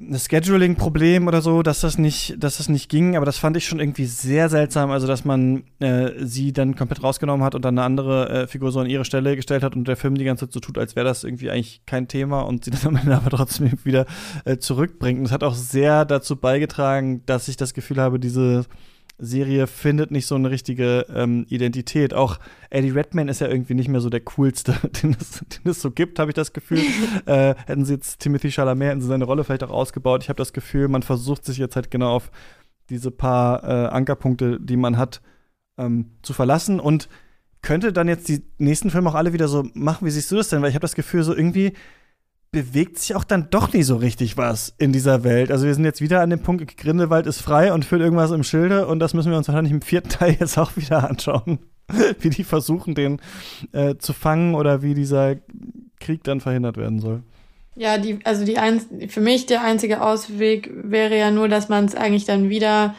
[0.01, 3.65] irgendein Scheduling-Problem oder so, dass das nicht, dass das nicht ging, aber das fand ich
[3.65, 7.77] schon irgendwie sehr seltsam, also dass man äh, sie dann komplett rausgenommen hat und dann
[7.77, 10.45] eine andere äh, Figur so an ihre Stelle gestellt hat und der Film die ganze
[10.47, 13.15] Zeit so tut, als wäre das irgendwie eigentlich kein Thema und sie dann am Ende
[13.15, 14.05] aber trotzdem wieder
[14.45, 15.19] äh, zurückbringt.
[15.19, 18.65] Und das hat auch sehr dazu beigetragen, dass ich das Gefühl habe, diese
[19.21, 22.13] Serie findet nicht so eine richtige ähm, Identität.
[22.13, 25.81] Auch Eddie Redmayne ist ja irgendwie nicht mehr so der coolste, den es, den es
[25.81, 26.81] so gibt, habe ich das Gefühl.
[27.27, 30.23] äh, hätten sie jetzt Timothy Chalamet, hätten sie seine Rolle vielleicht auch ausgebaut.
[30.23, 32.31] Ich habe das Gefühl, man versucht sich jetzt halt genau auf
[32.89, 35.21] diese paar äh, Ankerpunkte, die man hat,
[35.77, 37.07] ähm, zu verlassen und
[37.61, 40.05] könnte dann jetzt die nächsten Filme auch alle wieder so machen.
[40.05, 40.61] Wie siehst du das denn?
[40.61, 41.73] Weil ich habe das Gefühl, so irgendwie
[42.51, 45.51] bewegt sich auch dann doch nicht so richtig was in dieser Welt.
[45.51, 48.43] Also wir sind jetzt wieder an dem Punkt, Grindelwald ist frei und füllt irgendwas im
[48.43, 51.59] Schilde und das müssen wir uns wahrscheinlich im vierten Teil jetzt auch wieder anschauen.
[52.19, 53.21] wie die versuchen, den
[53.71, 55.35] äh, zu fangen oder wie dieser
[55.99, 57.23] Krieg dann verhindert werden soll.
[57.75, 61.85] Ja, die, also die ein, für mich der einzige Ausweg wäre ja nur, dass man
[61.85, 62.95] es eigentlich dann wieder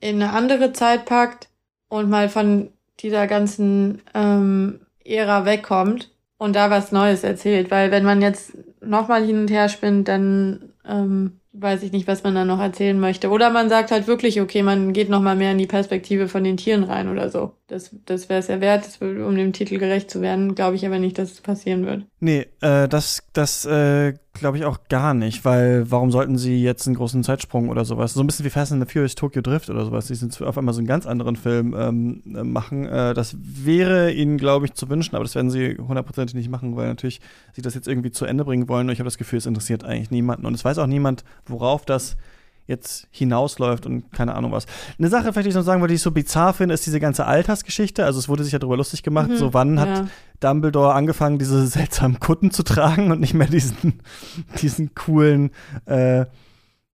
[0.00, 1.48] in eine andere Zeit packt
[1.88, 2.70] und mal von
[3.00, 7.70] dieser ganzen ähm, Ära wegkommt und da was Neues erzählt.
[7.70, 8.52] Weil wenn man jetzt
[8.84, 12.98] nochmal hin und her spinnt, dann ähm, weiß ich nicht, was man da noch erzählen
[12.98, 13.30] möchte.
[13.30, 16.56] Oder man sagt halt wirklich, okay, man geht nochmal mehr in die Perspektive von den
[16.56, 17.52] Tieren rein oder so.
[17.72, 20.54] Das, das wäre es ja wert, um dem Titel gerecht zu werden.
[20.54, 22.04] Glaube ich aber nicht, dass es passieren wird.
[22.20, 26.86] Nee, äh, das, das äh, glaube ich auch gar nicht, weil warum sollten sie jetzt
[26.86, 28.12] einen großen Zeitsprung oder sowas?
[28.12, 30.06] So ein bisschen wie Fast and the Furious Tokyo Drift oder sowas.
[30.08, 32.84] Die sind auf einmal so einen ganz anderen Film ähm, äh, machen.
[32.84, 36.76] Äh, das wäre ihnen, glaube ich, zu wünschen, aber das werden sie hundertprozentig nicht machen,
[36.76, 37.22] weil natürlich
[37.54, 38.86] sie das jetzt irgendwie zu Ende bringen wollen.
[38.88, 40.44] Und ich habe das Gefühl, es interessiert eigentlich niemanden.
[40.44, 42.18] Und es weiß auch niemand, worauf das
[42.66, 44.66] jetzt hinausläuft und keine Ahnung was.
[44.98, 47.26] Eine Sache, vielleicht ich noch sagen wollte, die ich so bizarr finde, ist diese ganze
[47.26, 48.04] Altersgeschichte.
[48.04, 49.82] Also es wurde sich ja darüber lustig gemacht, mhm, so wann ja.
[49.82, 50.04] hat
[50.40, 54.00] Dumbledore angefangen, diese seltsamen Kutten zu tragen und nicht mehr diesen,
[54.62, 55.50] diesen coolen,
[55.86, 56.26] äh,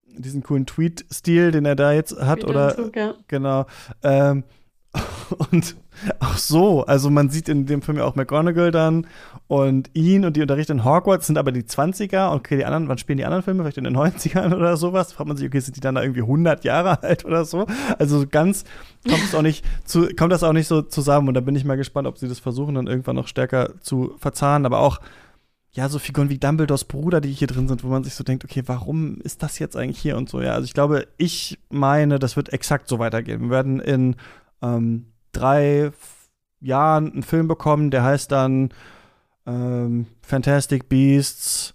[0.06, 3.14] diesen coolen Tweet-Stil, den er da jetzt hat, oder ja.
[3.28, 3.66] genau.
[4.02, 4.44] Ähm,
[5.50, 5.76] und
[6.20, 9.06] auch so, also man sieht in dem Film ja auch McGonagall dann
[9.46, 12.88] und ihn und die unterrichten in Hogwarts sind aber die 20er und okay, die anderen,
[12.88, 13.62] wann spielen die anderen Filme?
[13.62, 15.12] Vielleicht in den 90ern oder sowas?
[15.12, 17.66] Fragt man sich, okay, sind die dann da irgendwie 100 Jahre alt oder so?
[17.98, 18.64] Also ganz
[19.08, 21.64] kommt es auch nicht zu, kommt das auch nicht so zusammen und da bin ich
[21.64, 25.00] mal gespannt, ob sie das versuchen dann irgendwann noch stärker zu verzahnen, aber auch
[25.72, 28.44] ja, so Figuren wie Dumbledores Bruder, die hier drin sind, wo man sich so denkt,
[28.44, 30.52] okay, warum ist das jetzt eigentlich hier und so, ja.
[30.52, 33.42] Also ich glaube, ich meine, das wird exakt so weitergehen.
[33.42, 34.16] Wir werden in
[34.62, 35.06] ähm,
[35.38, 35.90] drei
[36.60, 38.70] Jahren einen Film bekommen, der heißt dann
[39.46, 41.74] ähm, Fantastic Beasts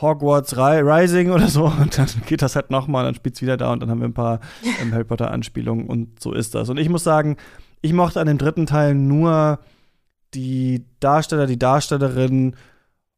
[0.00, 3.72] Hogwarts Rising oder so und dann geht das halt nochmal, dann spielt es wieder da
[3.72, 4.40] und dann haben wir ein paar
[4.80, 6.68] ähm, Harry Potter Anspielungen und so ist das.
[6.68, 7.36] Und ich muss sagen,
[7.80, 9.60] ich mochte an dem dritten Teil nur
[10.34, 12.56] die Darsteller, die Darstellerin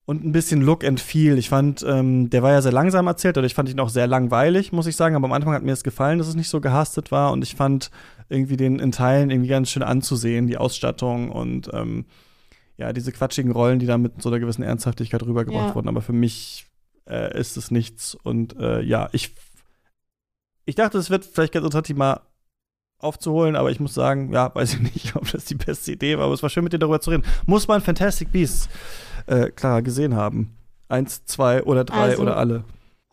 [0.06, 1.38] und ein bisschen Look and Feel.
[1.38, 4.06] Ich fand, ähm, der war ja sehr langsam erzählt oder ich fand ihn auch sehr
[4.06, 5.16] langweilig, muss ich sagen.
[5.16, 7.54] Aber am Anfang hat mir es gefallen, dass es nicht so gehastet war und ich
[7.54, 7.90] fand
[8.28, 12.06] irgendwie den in Teilen irgendwie ganz schön anzusehen, die Ausstattung und ähm,
[12.76, 15.74] ja, diese quatschigen Rollen, die da mit so einer gewissen Ernsthaftigkeit rübergebracht ja.
[15.74, 15.88] wurden.
[15.88, 16.66] Aber für mich
[17.08, 19.34] äh, ist es nichts und äh, ja, ich
[20.66, 22.20] ich dachte, es wird vielleicht ganz interessant, die mal
[22.98, 26.24] aufzuholen, aber ich muss sagen, ja, weiß ich nicht, ob das die beste Idee war,
[26.24, 27.24] aber es war schön mit dir darüber zu reden.
[27.46, 28.68] Muss man Fantastic Beasts
[29.26, 30.56] äh, klar gesehen haben?
[30.88, 32.64] Eins, zwei oder drei also, oder alle?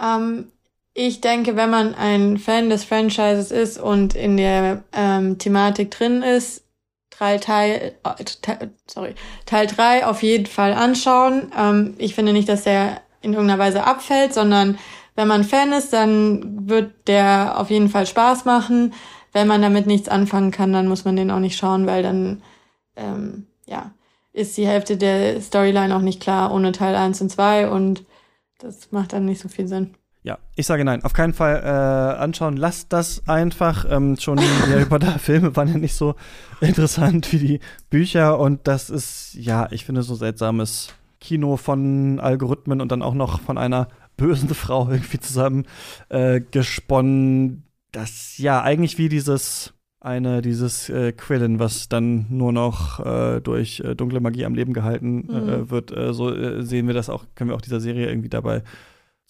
[0.01, 0.45] Ähm,
[0.93, 6.21] ich denke, wenn man ein Fan des Franchises ist und in der ähm, Thematik drin
[6.21, 6.63] ist,
[7.09, 9.15] Teil, Teil, äh, sorry,
[9.45, 11.51] Teil 3 auf jeden Fall anschauen.
[11.57, 14.77] Ähm, ich finde nicht, dass der in irgendeiner Weise abfällt, sondern
[15.15, 18.93] wenn man Fan ist, dann wird der auf jeden Fall Spaß machen.
[19.33, 22.41] Wenn man damit nichts anfangen kann, dann muss man den auch nicht schauen, weil dann
[22.95, 23.91] ähm, ja,
[24.33, 28.03] ist die Hälfte der Storyline auch nicht klar ohne Teil 1 und 2 und
[28.59, 29.95] das macht dann nicht so viel Sinn.
[30.23, 31.03] Ja, ich sage nein.
[31.03, 32.55] Auf keinen Fall äh, anschauen.
[32.55, 33.85] Lasst das einfach.
[33.89, 36.15] Ähm, schon die Harry Potter-Filme waren ja nicht so
[36.59, 38.39] interessant wie die Bücher.
[38.39, 43.41] Und das ist, ja, ich finde, so seltsames Kino von Algorithmen und dann auch noch
[43.41, 45.65] von einer bösen Frau irgendwie zusammen
[46.09, 47.63] äh, gesponnen.
[47.91, 53.81] Das ja eigentlich wie dieses eine, dieses äh, Quillen, was dann nur noch äh, durch
[53.81, 55.69] äh, dunkle Magie am Leben gehalten äh, mhm.
[55.69, 55.95] wird.
[55.95, 58.63] Äh, so äh, sehen wir das auch, können wir auch dieser Serie irgendwie dabei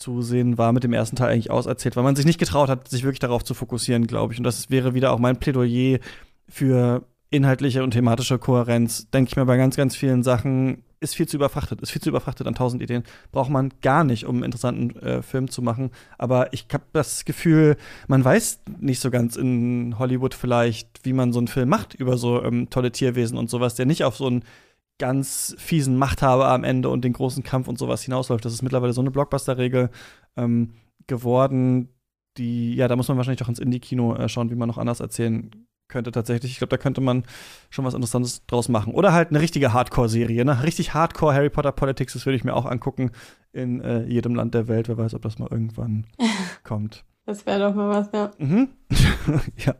[0.01, 3.03] zusehen, war mit dem ersten Teil eigentlich auserzählt, weil man sich nicht getraut hat, sich
[3.03, 4.39] wirklich darauf zu fokussieren, glaube ich.
[4.39, 5.99] Und das wäre wieder auch mein Plädoyer
[6.49, 9.09] für inhaltliche und thematische Kohärenz.
[9.09, 12.09] Denke ich mir bei ganz, ganz vielen Sachen, ist viel zu überfrachtet, ist viel zu
[12.09, 13.03] überfrachtet an tausend Ideen.
[13.31, 15.91] Braucht man gar nicht, um einen interessanten äh, Film zu machen.
[16.17, 21.33] Aber ich habe das Gefühl, man weiß nicht so ganz in Hollywood vielleicht, wie man
[21.33, 24.27] so einen Film macht über so ähm, tolle Tierwesen und sowas, der nicht auf so
[24.27, 24.43] einen
[25.01, 28.45] ganz fiesen Machthaber am Ende und den großen Kampf und sowas hinausläuft.
[28.45, 29.89] Das ist mittlerweile so eine Blockbuster-Regel
[30.37, 30.75] ähm,
[31.07, 31.89] geworden,
[32.37, 34.99] die, ja, da muss man wahrscheinlich auch ins Indie-Kino äh, schauen, wie man noch anders
[34.99, 35.49] erzählen
[35.87, 36.51] könnte tatsächlich.
[36.51, 37.23] Ich glaube, da könnte man
[37.71, 38.93] schon was Interessantes draus machen.
[38.93, 40.61] Oder halt eine richtige Hardcore-Serie, ne?
[40.61, 43.09] Richtig Hardcore Harry Potter Politics, das würde ich mir auch angucken
[43.53, 44.87] in äh, jedem Land der Welt.
[44.87, 46.05] Wer weiß, ob das mal irgendwann
[46.63, 47.03] kommt.
[47.25, 48.31] Das wäre doch mal was, ja.
[48.37, 48.69] Mhm.
[49.57, 49.73] ja.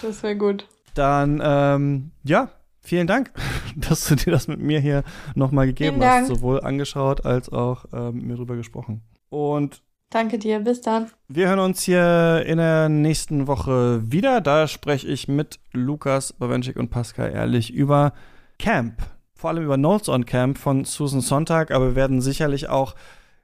[0.00, 0.68] Das wäre gut.
[0.94, 3.32] Dann, ähm, ja, vielen Dank,
[3.76, 5.04] dass du dir das mit mir hier
[5.34, 6.28] nochmal gegeben hast.
[6.28, 9.02] Sowohl angeschaut als auch äh, mit mir drüber gesprochen.
[9.28, 9.82] Und
[10.12, 11.06] Danke dir, bis dann.
[11.28, 14.40] Wir hören uns hier in der nächsten Woche wieder.
[14.40, 18.12] Da spreche ich mit Lukas Bawenschik und Pascal Ehrlich über
[18.58, 18.94] Camp.
[19.34, 22.96] Vor allem über Notes on Camp von Susan Sonntag, aber wir werden sicherlich auch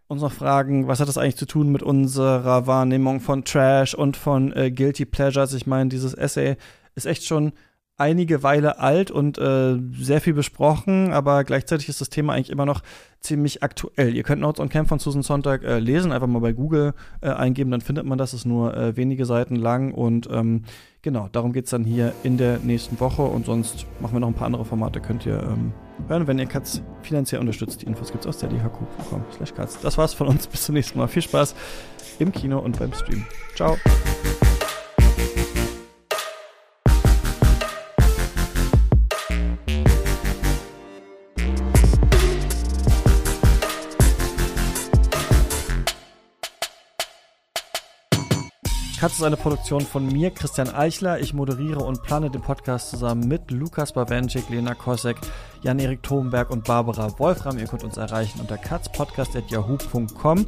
[0.09, 4.17] uns noch fragen, was hat das eigentlich zu tun mit unserer Wahrnehmung von Trash und
[4.17, 5.55] von äh, Guilty Pleasures.
[5.55, 6.57] Ich meine, dieses Essay
[6.97, 7.53] ist echt schon
[7.99, 12.67] einige Weile alt und äh, sehr viel besprochen, aber gleichzeitig ist das Thema eigentlich immer
[12.67, 12.83] noch
[13.21, 14.15] ziemlich aktuell.
[14.15, 16.93] Ihr könnt Notes on Camp von Susan Sonntag äh, lesen, einfach mal bei Google
[17.23, 20.65] äh, eingeben, dann findet man das, ist nur äh, wenige Seiten lang und ähm,
[21.01, 24.29] genau, darum geht es dann hier in der nächsten Woche und sonst machen wir noch
[24.29, 25.73] ein paar andere Formate, könnt ihr ähm,
[26.09, 27.83] hören, wenn ihr Katz finanziell unterstützt.
[27.83, 29.81] Die Infos gibt es aus der dhq.com slash Katz.
[29.81, 31.09] Das war's von uns, bis zum nächsten Mal.
[31.09, 31.55] Viel Spaß
[32.19, 33.25] im Kino und beim Stream.
[33.55, 33.77] Ciao.
[48.99, 51.21] Katz ist eine Produktion von mir, Christian Eichler.
[51.21, 55.19] Ich moderiere und plane den Podcast zusammen mit Lukas Bawenschik, Lena Kosek,
[55.61, 57.59] Jan-Erik Thomenberg und Barbara Wolfram.
[57.59, 60.47] Ihr könnt uns erreichen unter katzpodcast.yahoo.com.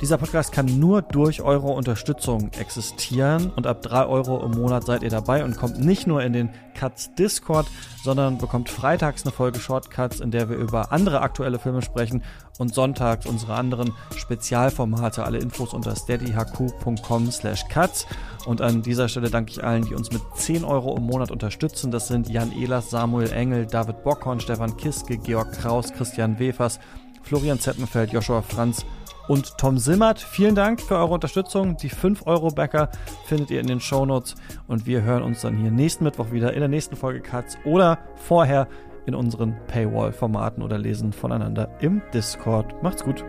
[0.00, 5.02] Dieser Podcast kann nur durch eure Unterstützung existieren und ab 3 Euro im Monat seid
[5.02, 7.66] ihr dabei und kommt nicht nur in den Cuts Discord,
[8.04, 12.22] sondern bekommt freitags eine Folge Shortcuts, in der wir über andere aktuelle Filme sprechen
[12.58, 15.24] und sonntags unsere anderen Spezialformate.
[15.24, 18.06] Alle Infos unter steadyhq.com slash cuts.
[18.46, 21.90] Und an dieser Stelle danke ich allen, die uns mit 10 Euro im Monat unterstützen.
[21.90, 26.78] Das sind Jan Ehlers, Samuel Engel, David Bockhorn, Stefan Kiske, Georg Kraus, Christian Wefers,
[27.22, 28.86] Florian Zettenfeld, Joshua Franz
[29.28, 30.18] und Tom Simmert.
[30.18, 31.76] Vielen Dank für eure Unterstützung.
[31.76, 32.90] Die 5-Euro-Bäcker
[33.26, 34.34] findet ihr in den Shownotes
[34.66, 37.98] und wir hören uns dann hier nächsten Mittwoch wieder in der nächsten Folge Cuts oder
[38.16, 38.66] vorher
[39.06, 42.82] in unseren Paywall-Formaten oder lesen voneinander im Discord.
[42.82, 43.24] Macht's gut.